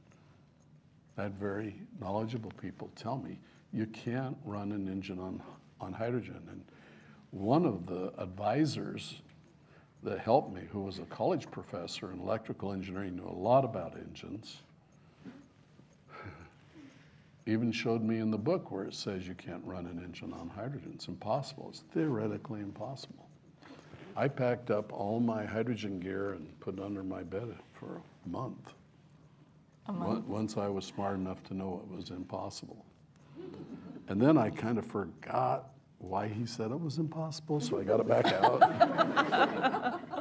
I 1.17 1.23
had 1.23 1.35
very 1.37 1.75
knowledgeable 1.99 2.51
people 2.61 2.89
tell 2.95 3.17
me, 3.17 3.39
you 3.73 3.85
can't 3.87 4.35
run 4.45 4.71
an 4.71 4.87
engine 4.87 5.19
on, 5.19 5.41
on 5.81 5.93
hydrogen. 5.93 6.41
And 6.49 6.63
one 7.31 7.65
of 7.65 7.85
the 7.85 8.13
advisors 8.17 9.21
that 10.01 10.19
helped 10.19 10.53
me, 10.53 10.61
who 10.71 10.81
was 10.81 10.97
a 10.99 11.05
college 11.05 11.49
professor 11.51 12.11
in 12.11 12.19
electrical 12.19 12.71
engineering, 12.71 13.15
knew 13.17 13.27
a 13.27 13.31
lot 13.31 13.63
about 13.65 13.95
engines, 13.95 14.61
even 17.45 17.71
showed 17.71 18.03
me 18.03 18.19
in 18.19 18.29
the 18.31 18.37
book 18.37 18.71
where 18.71 18.83
it 18.83 18.93
says 18.93 19.27
you 19.27 19.33
can't 19.35 19.63
run 19.65 19.85
an 19.85 20.01
engine 20.03 20.33
on 20.33 20.49
hydrogen. 20.49 20.91
It's 20.93 21.07
impossible. 21.07 21.67
It's 21.69 21.83
theoretically 21.93 22.59
impossible. 22.61 23.27
I 24.15 24.27
packed 24.27 24.69
up 24.71 24.91
all 24.91 25.19
my 25.19 25.45
hydrogen 25.45 25.99
gear 25.99 26.33
and 26.33 26.59
put 26.59 26.77
it 26.77 26.83
under 26.83 27.03
my 27.03 27.23
bed 27.23 27.55
for 27.73 28.01
a 28.25 28.29
month. 28.29 28.73
A 29.87 29.91
On- 29.91 30.27
Once 30.27 30.57
I 30.57 30.67
was 30.67 30.85
smart 30.85 31.15
enough 31.17 31.43
to 31.45 31.53
know 31.53 31.81
it 31.89 31.95
was 31.95 32.09
impossible. 32.11 32.85
And 34.09 34.21
then 34.21 34.37
I 34.37 34.49
kind 34.49 34.77
of 34.77 34.85
forgot 34.85 35.69
why 35.99 36.27
he 36.27 36.45
said 36.45 36.71
it 36.71 36.79
was 36.79 36.97
impossible, 36.97 37.59
so 37.59 37.79
I 37.79 37.83
got 37.83 37.99
it 37.99 38.07
back 38.07 38.25
out. 38.43 38.61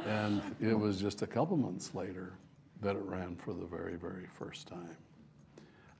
and 0.05 0.41
it 0.61 0.77
was 0.77 0.99
just 0.99 1.21
a 1.21 1.27
couple 1.27 1.57
months 1.57 1.93
later 1.95 2.33
that 2.81 2.95
it 2.95 3.01
ran 3.03 3.35
for 3.35 3.53
the 3.53 3.65
very, 3.65 3.95
very 3.95 4.25
first 4.37 4.67
time. 4.67 4.95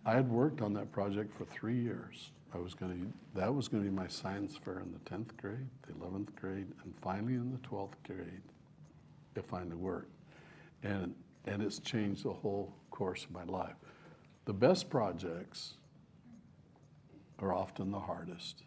I 0.09 0.13
had 0.13 0.27
worked 0.27 0.61
on 0.61 0.73
that 0.73 0.91
project 0.91 1.37
for 1.37 1.45
three 1.45 1.79
years. 1.79 2.31
I 2.51 2.57
was 2.57 2.73
gonna, 2.73 2.95
that 3.35 3.53
was 3.53 3.67
gonna 3.67 3.83
be 3.83 3.91
my 3.91 4.07
science 4.07 4.57
fair 4.57 4.79
in 4.79 4.91
the 4.91 4.97
tenth 5.07 5.37
grade, 5.37 5.67
the 5.85 5.93
eleventh 6.01 6.35
grade, 6.35 6.65
and 6.83 6.95
finally 6.99 7.35
in 7.35 7.51
the 7.51 7.59
twelfth 7.59 8.01
grade, 8.07 8.41
it 9.35 9.45
finally 9.47 9.75
worked. 9.75 10.09
And, 10.81 11.13
and 11.45 11.61
it's 11.61 11.77
changed 11.77 12.23
the 12.23 12.33
whole 12.33 12.73
course 12.89 13.23
of 13.25 13.29
my 13.29 13.43
life. 13.43 13.75
The 14.45 14.53
best 14.53 14.89
projects 14.89 15.75
are 17.37 17.53
often 17.53 17.91
the 17.91 17.99
hardest. 17.99 18.63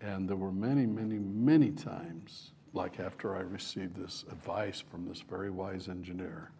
And 0.00 0.28
there 0.28 0.36
were 0.36 0.50
many, 0.50 0.84
many, 0.84 1.20
many 1.20 1.70
times, 1.70 2.50
like 2.72 2.98
after 2.98 3.36
I 3.36 3.42
received 3.42 3.94
this 3.94 4.24
advice 4.28 4.80
from 4.80 5.06
this 5.06 5.20
very 5.20 5.50
wise 5.50 5.88
engineer, 5.88 6.50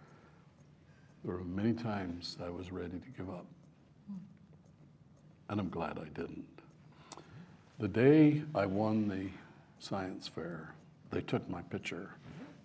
there 1.24 1.34
were 1.34 1.42
many 1.42 1.72
times 1.72 2.38
I 2.40 2.50
was 2.50 2.70
ready 2.70 3.00
to 3.00 3.10
give 3.18 3.28
up. 3.28 3.46
And 5.50 5.58
I'm 5.58 5.68
glad 5.68 5.98
I 5.98 6.08
didn't. 6.18 6.46
The 7.80 7.88
day 7.88 8.42
I 8.54 8.66
won 8.66 9.08
the 9.08 9.26
science 9.84 10.28
fair, 10.28 10.72
they 11.10 11.20
took 11.22 11.48
my 11.50 11.60
picture 11.62 12.10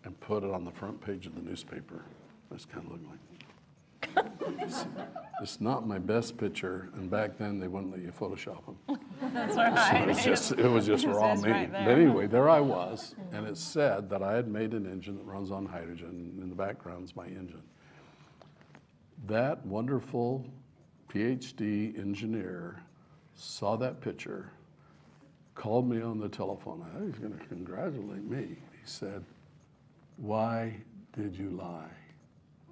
and 0.04 0.18
put 0.20 0.44
it 0.44 0.52
on 0.52 0.64
the 0.64 0.72
front 0.72 1.02
page 1.02 1.26
of 1.26 1.34
the 1.34 1.42
newspaper. 1.42 2.04
I 2.52 2.54
was 2.54 2.66
kind 2.66 2.86
of 2.86 2.92
looking 2.92 3.10
like, 3.10 4.62
it's, 4.62 4.86
it's 5.42 5.60
not 5.60 5.88
my 5.88 5.98
best 5.98 6.38
picture, 6.38 6.90
and 6.94 7.10
back 7.10 7.40
then 7.40 7.60
they 7.60 7.68
wouldn't 7.68 7.92
let 7.92 8.02
you 8.02 8.12
Photoshop 8.12 8.64
them. 8.68 9.00
That's 9.34 9.56
So 9.56 9.62
it 9.62 9.72
right. 9.72 10.08
was 10.08 10.24
just, 10.24 10.52
it 10.52 10.68
was 10.68 10.86
just 10.86 11.08
raw 11.08 11.34
me. 11.34 11.50
right 11.50 11.72
But 11.72 11.88
anyway, 11.88 12.28
there 12.28 12.50
I 12.50 12.60
was, 12.60 13.16
and 13.34 13.48
it 13.48 13.58
said 13.58 14.12
that 14.12 14.22
I 14.22 14.34
had 14.34 14.48
made 14.48 14.74
an 14.74 14.86
engine 14.86 15.18
that 15.18 15.26
runs 15.26 15.50
on 15.50 15.66
hydrogen, 15.66 16.10
and 16.36 16.44
in 16.44 16.50
the 16.50 16.56
background's 16.56 17.16
my 17.16 17.26
engine. 17.26 17.64
That 19.26 19.66
wonderful 19.66 20.46
PhD 21.16 21.98
engineer 21.98 22.82
saw 23.36 23.78
that 23.78 24.02
picture, 24.02 24.50
called 25.54 25.90
me 25.90 26.02
on 26.02 26.20
the 26.20 26.28
telephone. 26.28 26.86
I 26.86 26.94
thought 26.94 27.04
he 27.04 27.08
was 27.08 27.20
going 27.20 27.38
to 27.38 27.46
congratulate 27.46 28.24
me. 28.24 28.42
He 28.42 28.84
said, 28.84 29.24
Why 30.18 30.76
did 31.18 31.34
you 31.34 31.52
lie? 31.52 31.88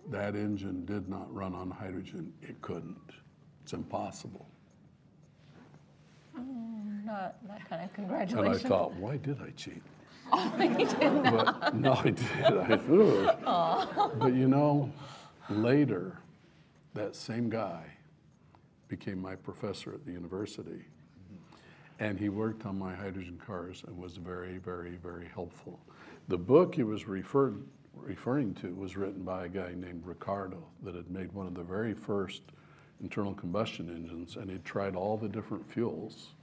That 0.09 0.35
engine 0.35 0.83
did 0.85 1.07
not 1.07 1.33
run 1.33 1.55
on 1.55 1.71
hydrogen. 1.71 2.33
It 2.41 2.61
couldn't. 2.61 3.11
It's 3.63 3.71
impossible. 3.71 4.45
Oh, 6.37 6.41
not 7.05 7.35
that 7.47 7.69
kind 7.69 7.85
of 7.85 7.93
congratulations. 7.93 8.65
And 8.65 8.73
I 8.73 8.75
thought, 8.75 8.93
why 8.95 9.15
did 9.15 9.41
I 9.41 9.51
cheat? 9.51 9.81
Oh, 10.35 10.51
you 10.57 10.69
didn't. 10.69 11.23
But, 11.23 11.75
no, 11.75 11.93
I 11.93 12.09
did. 12.09 12.25
I, 12.41 12.79
ugh. 13.45 14.11
But 14.17 14.33
you 14.33 14.47
know, 14.47 14.91
later, 15.49 16.17
that 16.95 17.15
same 17.15 17.49
guy 17.49 17.83
became 18.95 19.19
my 19.19 19.33
professor 19.33 19.91
at 19.91 20.05
the 20.05 20.11
university. 20.11 20.85
And 21.99 22.19
he 22.19 22.29
worked 22.29 22.67
on 22.67 22.77
my 22.77 22.93
hydrogen 22.93 23.41
cars 23.43 23.83
and 23.87 23.97
was 23.97 24.17
very, 24.17 24.59
very, 24.59 24.97
very 24.97 25.27
helpful. 25.33 25.79
The 26.27 26.37
book 26.37 26.75
he 26.75 26.83
was 26.83 27.07
referred, 27.07 27.63
referring 27.95 28.53
to 28.55 28.75
was 28.75 28.95
written 28.95 29.23
by 29.23 29.45
a 29.45 29.49
guy 29.49 29.73
named 29.75 30.03
Ricardo 30.05 30.63
that 30.83 30.93
had 30.93 31.09
made 31.09 31.31
one 31.31 31.47
of 31.47 31.55
the 31.55 31.63
very 31.63 31.95
first 31.95 32.43
internal 33.01 33.33
combustion 33.33 33.89
engines 33.89 34.35
and 34.35 34.47
he'd 34.47 34.63
tried 34.63 34.95
all 34.95 35.17
the 35.17 35.27
different 35.27 35.67
fuels. 35.71 36.35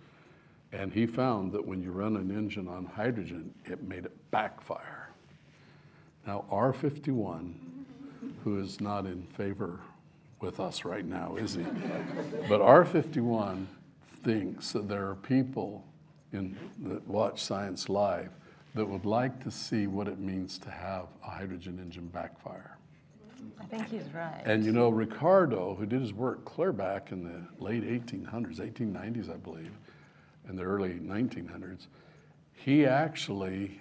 And 0.73 0.93
he 0.93 1.07
found 1.07 1.53
that 1.53 1.65
when 1.65 1.81
you 1.81 1.93
run 1.93 2.17
an 2.17 2.37
engine 2.37 2.67
on 2.67 2.85
hydrogen, 2.85 3.55
it 3.65 3.85
made 3.85 4.07
it 4.07 4.31
backfire. 4.33 5.11
Now, 6.27 6.47
R51, 6.51 7.55
who 8.43 8.59
is 8.59 8.81
not 8.81 9.07
in 9.07 9.23
favor 9.37 9.79
with 10.41 10.61
us 10.61 10.85
right 10.85 11.05
now, 11.05 11.37
is 11.37 11.55
he? 11.55 11.63
but 12.49 12.61
R51 12.61 13.67
thinks 14.23 14.73
that 14.73 14.89
there 14.89 15.09
are 15.09 15.15
people 15.17 15.85
in, 16.33 16.57
that 16.85 17.07
watch 17.07 17.43
Science 17.43 17.89
Live 17.89 18.31
that 18.75 18.87
would 18.87 19.05
like 19.05 19.43
to 19.43 19.51
see 19.51 19.87
what 19.87 20.07
it 20.07 20.19
means 20.19 20.59
to 20.59 20.71
have 20.71 21.07
a 21.25 21.31
hydrogen 21.31 21.79
engine 21.83 22.07
backfire. 22.07 22.77
I 23.61 23.65
think 23.65 23.89
he's 23.89 24.13
right. 24.15 24.43
And 24.45 24.65
you 24.65 24.73
know, 24.73 24.91
Ricardo, 24.91 25.75
who 25.75 25.87
did 25.87 26.01
his 26.01 26.13
work 26.13 26.45
clear 26.45 26.73
back 26.73 27.13
in 27.13 27.25
the 27.25 27.43
late 27.63 27.85
1800s, 27.85 28.59
1890s, 28.59 29.33
I 29.33 29.37
believe, 29.37 29.73
and 30.47 30.59
the 30.59 30.63
early 30.63 30.95
1900s, 30.95 31.87
he 32.53 32.87
actually 32.87 33.81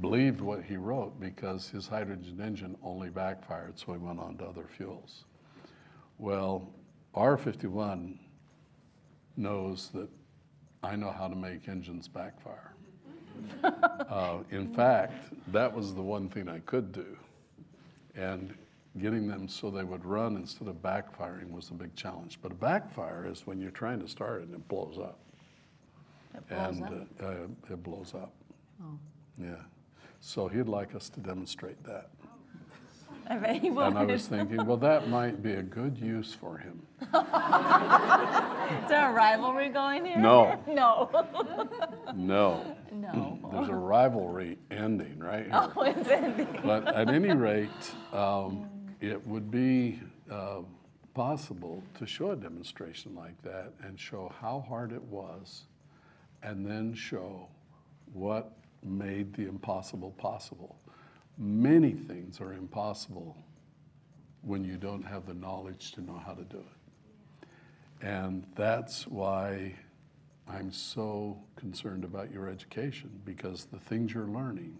believed 0.00 0.40
what 0.40 0.62
he 0.62 0.76
wrote 0.76 1.18
because 1.20 1.68
his 1.68 1.86
hydrogen 1.86 2.40
engine 2.40 2.76
only 2.82 3.10
backfired, 3.10 3.78
so 3.78 3.92
he 3.92 3.98
went 3.98 4.18
on 4.18 4.36
to 4.38 4.44
other 4.44 4.66
fuels. 4.76 5.24
Well, 6.18 6.68
R51 7.14 8.16
knows 9.36 9.90
that 9.94 10.08
I 10.82 10.96
know 10.96 11.10
how 11.10 11.28
to 11.28 11.36
make 11.36 11.68
engines 11.68 12.08
backfire. 12.08 12.74
uh, 13.64 14.38
in 14.50 14.72
fact, 14.74 15.32
that 15.52 15.74
was 15.74 15.94
the 15.94 16.02
one 16.02 16.28
thing 16.28 16.48
I 16.48 16.60
could 16.60 16.92
do. 16.92 17.16
And 18.14 18.54
getting 19.00 19.26
them 19.26 19.48
so 19.48 19.70
they 19.70 19.82
would 19.82 20.04
run 20.04 20.36
instead 20.36 20.68
of 20.68 20.76
backfiring 20.76 21.50
was 21.50 21.70
a 21.70 21.74
big 21.74 21.94
challenge. 21.96 22.38
But 22.40 22.52
a 22.52 22.54
backfire 22.54 23.26
is 23.28 23.46
when 23.46 23.60
you're 23.60 23.70
trying 23.70 24.00
to 24.00 24.08
start 24.08 24.42
it 24.42 24.48
and 24.48 24.54
it 24.54 24.68
blows 24.68 24.98
up. 24.98 25.18
It 26.34 26.48
blows 26.48 26.76
and 26.76 26.84
up. 26.84 26.92
Uh, 27.20 27.26
uh, 27.26 27.72
it 27.72 27.82
blows 27.82 28.14
up. 28.14 28.32
Yeah. 29.38 29.54
So 30.20 30.48
he'd 30.48 30.68
like 30.68 30.94
us 30.94 31.08
to 31.10 31.20
demonstrate 31.20 31.82
that. 31.84 32.10
I 33.28 33.36
bet 33.36 33.56
he 33.60 33.68
And 33.68 33.78
I 33.98 34.04
was 34.04 34.26
thinking, 34.26 34.64
well, 34.66 34.76
that 34.78 35.08
might 35.08 35.42
be 35.42 35.54
a 35.54 35.62
good 35.62 35.98
use 35.98 36.34
for 36.34 36.58
him. 36.58 36.82
Is 37.00 37.08
there 38.88 39.10
a 39.10 39.12
rivalry 39.12 39.68
going 39.68 40.04
here? 40.04 40.18
No. 40.18 40.58
No. 40.66 41.10
No, 42.14 42.76
no. 42.92 43.50
there's 43.52 43.68
a 43.68 43.74
rivalry 43.74 44.58
ending 44.70 45.18
right 45.18 45.44
here. 45.44 45.50
Oh, 45.52 45.82
it's 45.82 46.08
ending. 46.08 46.60
But 46.64 46.86
at 46.94 47.08
any 47.08 47.32
rate, 47.32 47.68
um, 48.12 48.68
it 49.00 49.26
would 49.26 49.50
be 49.50 50.00
uh, 50.30 50.60
possible 51.14 51.82
to 51.98 52.06
show 52.06 52.32
a 52.32 52.36
demonstration 52.36 53.14
like 53.14 53.40
that 53.42 53.72
and 53.82 53.98
show 53.98 54.32
how 54.40 54.64
hard 54.66 54.92
it 54.92 55.02
was, 55.02 55.64
and 56.42 56.66
then 56.66 56.94
show 56.94 57.48
what 58.12 58.52
made 58.82 59.34
the 59.34 59.46
impossible 59.46 60.12
possible. 60.12 60.76
Many 61.36 61.92
things 61.92 62.40
are 62.40 62.52
impossible 62.52 63.36
when 64.42 64.64
you 64.64 64.76
don't 64.76 65.02
have 65.02 65.26
the 65.26 65.34
knowledge 65.34 65.92
to 65.92 66.00
know 66.00 66.20
how 66.24 66.32
to 66.32 66.44
do 66.44 66.58
it. 66.58 67.46
And 68.06 68.44
that's 68.54 69.06
why 69.06 69.74
I'm 70.46 70.70
so 70.70 71.38
concerned 71.56 72.04
about 72.04 72.30
your 72.30 72.48
education, 72.48 73.10
because 73.24 73.64
the 73.64 73.78
things 73.78 74.12
you're 74.12 74.28
learning 74.28 74.78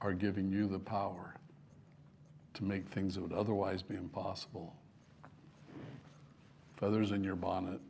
are 0.00 0.12
giving 0.12 0.50
you 0.50 0.68
the 0.68 0.78
power 0.78 1.34
to 2.54 2.64
make 2.64 2.86
things 2.88 3.14
that 3.14 3.22
would 3.22 3.32
otherwise 3.32 3.82
be 3.82 3.94
impossible. 3.96 4.74
Feathers 6.76 7.12
in 7.12 7.24
your 7.24 7.36
bonnet, 7.36 7.80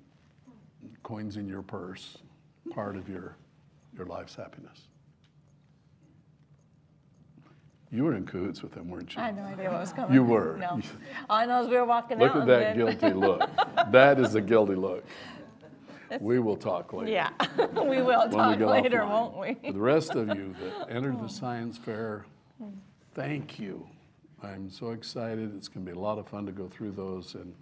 coins 1.03 1.37
in 1.37 1.49
your 1.49 1.63
purse, 1.63 2.19
part 2.71 2.97
of 2.97 3.09
your, 3.09 3.37
your 3.97 4.07
life's 4.07 4.35
happiness. 4.35 4.89
You 7.93 8.05
were 8.05 8.14
in 8.14 8.24
cahoots 8.24 8.62
with 8.62 8.72
them, 8.72 8.88
weren't 8.88 9.14
you? 9.14 9.20
I 9.20 9.26
had 9.26 9.36
no 9.36 9.43
idea 9.43 9.70
what 9.70 9.80
was 9.80 9.93
coming. 9.93 10.14
You 10.14 10.24
were. 10.24 10.57
No. 10.59 10.80
All 11.30 11.36
I 11.36 11.45
know 11.45 11.62
is 11.62 11.68
we 11.68 11.76
were 11.76 11.84
walking 11.84 12.18
Look 12.18 12.30
out. 12.30 12.47
Look 12.47 12.49
at 12.49 12.76
that 12.76 12.76
guilty 12.76 13.12
look. 13.14 13.51
That 13.93 14.18
is 14.18 14.34
a 14.34 14.40
guilty 14.40 14.74
look. 14.74 15.05
We 16.20 16.38
will 16.38 16.57
talk 16.57 16.93
later. 16.93 17.11
Yeah, 17.11 17.30
we 17.59 18.03
will 18.03 18.28
when 18.28 18.30
we 18.30 18.36
talk 18.36 18.61
later, 18.61 19.01
offline. 19.01 19.09
won't 19.09 19.38
we? 19.38 19.55
For 19.66 19.72
the 19.72 19.80
rest 19.80 20.14
of 20.14 20.28
you 20.28 20.55
that 20.61 20.90
entered 20.90 21.22
the 21.22 21.28
science 21.28 21.76
fair, 21.78 22.24
thank 23.14 23.59
you. 23.59 23.86
I'm 24.43 24.70
so 24.70 24.90
excited. 24.90 25.55
It's 25.57 25.68
going 25.68 25.86
to 25.86 25.93
be 25.93 25.97
a 25.97 26.01
lot 26.01 26.18
of 26.18 26.26
fun 26.26 26.45
to 26.47 26.53
go 26.53 26.68
through 26.68 26.93
those. 26.93 27.34
And 27.34 27.55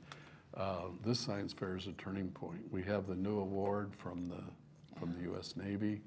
uh, 0.57 0.87
this 1.05 1.21
science 1.21 1.53
fair 1.53 1.77
is 1.77 1.87
a 1.87 1.93
turning 1.93 2.29
point. 2.31 2.61
We 2.71 2.83
have 2.85 3.07
the 3.07 3.15
new 3.15 3.39
award 3.39 3.93
from 3.99 4.29
the 4.29 4.43
from 4.99 5.15
the 5.17 5.23
U.S. 5.31 5.55
Navy. 5.57 6.01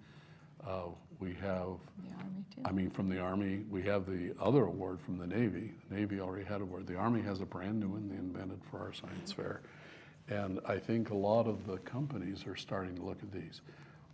Uh, 0.68 0.90
we 1.20 1.34
have, 1.36 1.78
The 1.98 2.16
army 2.18 2.44
too. 2.54 2.62
I 2.66 2.72
mean, 2.72 2.90
from 2.90 3.10
the 3.10 3.20
Army. 3.20 3.64
We 3.70 3.82
have 3.84 4.06
the 4.06 4.34
other 4.40 4.66
award 4.66 5.00
from 5.02 5.18
the 5.18 5.28
Navy. 5.28 5.72
The 5.90 5.96
Navy 5.96 6.20
already 6.20 6.46
had 6.46 6.62
a 6.62 6.64
award. 6.64 6.88
The 6.88 6.96
Army 6.96 7.22
has 7.22 7.42
a 7.42 7.46
brand 7.46 7.80
new 7.80 7.90
one 7.90 8.10
they 8.10 8.16
invented 8.16 8.62
for 8.70 8.80
our 8.80 8.94
science 8.94 9.32
fair. 9.32 9.62
And 10.30 10.60
I 10.66 10.78
think 10.78 11.10
a 11.10 11.16
lot 11.16 11.48
of 11.48 11.66
the 11.68 11.78
companies 11.80 12.46
are 12.48 12.56
starting 12.56 12.96
to 12.96 13.04
look 13.04 13.22
at 13.22 13.32
these. 13.32 13.62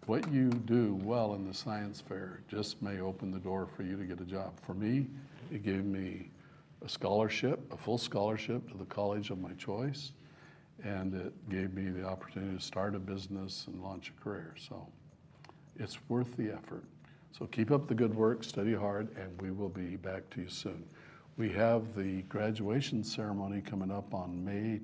What 0.05 0.31
you 0.31 0.49
do 0.49 0.99
well 1.03 1.35
in 1.35 1.47
the 1.47 1.53
science 1.53 2.01
fair 2.01 2.41
just 2.47 2.81
may 2.81 2.99
open 2.99 3.31
the 3.31 3.39
door 3.39 3.67
for 3.75 3.83
you 3.83 3.95
to 3.95 4.03
get 4.03 4.19
a 4.19 4.25
job. 4.25 4.53
For 4.65 4.73
me, 4.73 5.07
it 5.51 5.63
gave 5.63 5.85
me 5.85 6.31
a 6.83 6.89
scholarship, 6.89 7.59
a 7.71 7.77
full 7.77 7.97
scholarship 7.97 8.69
to 8.71 8.77
the 8.77 8.85
college 8.85 9.29
of 9.29 9.39
my 9.39 9.51
choice, 9.53 10.13
and 10.83 11.13
it 11.13 11.49
gave 11.49 11.73
me 11.73 11.89
the 11.89 12.03
opportunity 12.05 12.57
to 12.57 12.63
start 12.63 12.95
a 12.95 12.99
business 12.99 13.65
and 13.67 13.81
launch 13.83 14.11
a 14.17 14.23
career. 14.23 14.55
So 14.57 14.87
it's 15.79 15.97
worth 16.09 16.35
the 16.37 16.51
effort. 16.51 16.83
So 17.31 17.45
keep 17.45 17.71
up 17.71 17.87
the 17.87 17.95
good 17.95 18.13
work, 18.13 18.43
study 18.43 18.73
hard, 18.73 19.15
and 19.17 19.41
we 19.41 19.51
will 19.51 19.69
be 19.69 19.95
back 19.95 20.29
to 20.31 20.41
you 20.41 20.49
soon. 20.49 20.83
We 21.37 21.49
have 21.53 21.95
the 21.95 22.23
graduation 22.23 23.03
ceremony 23.03 23.61
coming 23.61 23.91
up 23.91 24.13
on 24.13 24.43
May 24.43 24.81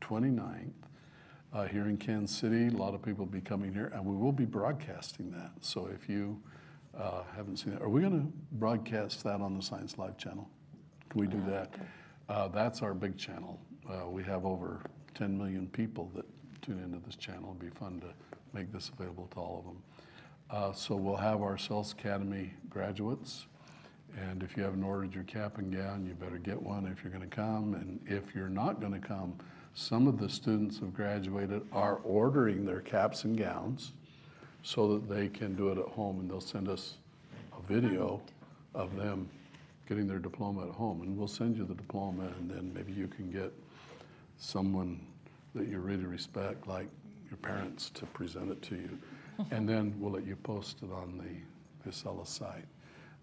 29th 0.00 0.70
uh, 1.52 1.64
here 1.64 1.88
in 1.88 1.96
Kansas 1.96 2.36
City. 2.36 2.68
A 2.68 2.70
lot 2.70 2.94
of 2.94 3.02
people 3.02 3.24
will 3.24 3.32
be 3.32 3.40
coming 3.40 3.72
here, 3.72 3.90
and 3.94 4.04
we 4.04 4.16
will 4.16 4.32
be 4.32 4.44
broadcasting 4.44 5.32
that. 5.32 5.50
So 5.60 5.88
if 5.92 6.08
you 6.08 6.40
uh, 6.96 7.22
haven't 7.36 7.56
seen 7.56 7.72
that, 7.72 7.82
are 7.82 7.88
we 7.88 8.00
going 8.00 8.20
to 8.20 8.32
broadcast 8.52 9.24
that 9.24 9.40
on 9.40 9.56
the 9.56 9.62
Science 9.62 9.98
Live 9.98 10.16
channel? 10.16 10.48
Can 11.10 11.20
we 11.20 11.26
do 11.26 11.42
that? 11.48 11.74
Uh, 12.28 12.48
that's 12.48 12.82
our 12.82 12.94
big 12.94 13.16
channel. 13.16 13.58
Uh, 13.88 14.08
we 14.08 14.22
have 14.22 14.46
over 14.46 14.80
10 15.14 15.36
million 15.36 15.66
people 15.68 16.10
that 16.14 16.24
tune 16.62 16.80
into 16.80 17.04
this 17.04 17.16
channel. 17.16 17.56
It'd 17.58 17.72
be 17.72 17.78
fun 17.78 18.00
to 18.00 18.06
make 18.52 18.72
this 18.72 18.90
available 18.96 19.28
to 19.34 19.40
all 19.40 19.58
of 19.58 19.64
them. 19.64 19.82
Uh, 20.54 20.72
so 20.72 20.94
we'll 20.94 21.16
have 21.16 21.42
our 21.42 21.58
Sales 21.58 21.90
Academy 21.90 22.54
graduates. 22.70 23.46
And 24.16 24.40
if 24.40 24.56
you 24.56 24.62
haven't 24.62 24.84
ordered 24.84 25.12
your 25.12 25.24
cap 25.24 25.58
and 25.58 25.74
gown, 25.74 26.06
you 26.06 26.14
better 26.14 26.38
get 26.38 26.62
one 26.62 26.86
if 26.86 27.02
you're 27.02 27.12
going 27.12 27.28
to 27.28 27.36
come. 27.36 27.74
And 27.74 27.98
if 28.06 28.36
you're 28.36 28.48
not 28.48 28.78
going 28.80 28.92
to 28.92 29.04
come, 29.04 29.34
some 29.74 30.06
of 30.06 30.16
the 30.16 30.28
students 30.28 30.78
who 30.78 30.84
have 30.84 30.94
graduated 30.94 31.62
are 31.72 31.96
ordering 32.04 32.64
their 32.64 32.82
caps 32.82 33.24
and 33.24 33.36
gowns 33.36 33.94
so 34.62 34.94
that 34.94 35.08
they 35.08 35.26
can 35.26 35.56
do 35.56 35.70
it 35.70 35.78
at 35.78 35.88
home 35.88 36.20
and 36.20 36.30
they'll 36.30 36.40
send 36.40 36.68
us 36.68 36.98
a 37.58 37.60
video 37.66 38.22
of 38.76 38.94
them 38.94 39.28
getting 39.88 40.06
their 40.06 40.20
diploma 40.20 40.68
at 40.68 40.72
home. 40.72 41.02
And 41.02 41.18
we'll 41.18 41.26
send 41.26 41.56
you 41.56 41.64
the 41.64 41.74
diploma 41.74 42.32
and 42.38 42.48
then 42.48 42.72
maybe 42.72 42.92
you 42.92 43.08
can 43.08 43.28
get 43.28 43.52
someone 44.38 45.00
that 45.56 45.66
you 45.66 45.80
really 45.80 46.04
respect, 46.04 46.68
like 46.68 46.86
your 47.28 47.38
parents, 47.38 47.90
to 47.90 48.06
present 48.06 48.52
it 48.52 48.62
to 48.62 48.76
you. 48.76 48.98
And 49.50 49.68
then 49.68 49.94
we'll 49.98 50.12
let 50.12 50.26
you 50.26 50.36
post 50.36 50.78
it 50.82 50.90
on 50.92 51.18
the 51.18 51.84
Casella 51.84 52.26
site. 52.26 52.66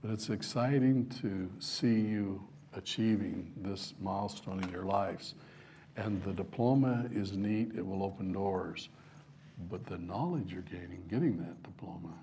But 0.01 0.11
it's 0.11 0.29
exciting 0.29 1.07
to 1.21 1.49
see 1.59 1.99
you 2.01 2.41
achieving 2.73 3.51
this 3.57 3.93
milestone 4.01 4.63
in 4.63 4.69
your 4.69 4.83
lives. 4.83 5.35
And 5.97 6.23
the 6.23 6.33
diploma 6.33 7.05
is 7.13 7.33
neat, 7.33 7.71
it 7.75 7.85
will 7.85 8.03
open 8.03 8.31
doors. 8.31 8.89
But 9.69 9.85
the 9.85 9.97
knowledge 9.97 10.51
you're 10.51 10.61
gaining, 10.63 11.03
getting 11.09 11.37
that 11.39 11.61
diploma, 11.63 12.13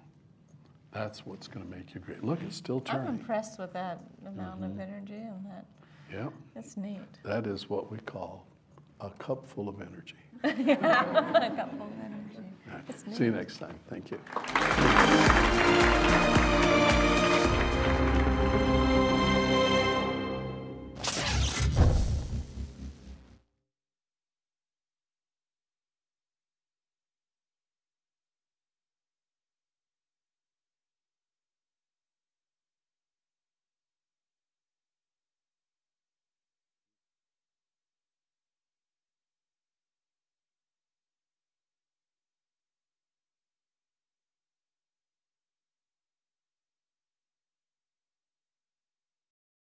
that's 0.92 1.24
what's 1.26 1.46
going 1.46 1.64
to 1.64 1.76
make 1.76 1.94
you 1.94 2.00
great. 2.00 2.24
Look, 2.24 2.40
it's 2.42 2.56
still 2.56 2.80
turning. 2.80 3.08
I'm 3.08 3.14
impressed 3.14 3.58
with 3.58 3.72
that 3.74 4.00
amount 4.26 4.64
of 4.64 4.70
mm-hmm. 4.70 4.80
energy 4.80 5.14
and 5.14 5.44
that. 5.46 5.66
Yeah. 6.12 6.28
It's 6.56 6.76
neat. 6.76 7.00
that 7.22 7.46
is 7.46 7.68
what 7.68 7.90
we 7.90 7.98
call 7.98 8.46
a 9.00 9.10
cup 9.10 9.46
full 9.46 9.68
of 9.68 9.80
energy. 9.80 10.16
See 13.12 13.24
you 13.24 13.32
next 13.32 13.58
time. 13.58 13.74
Thank 13.88 14.10
you. 14.12 14.20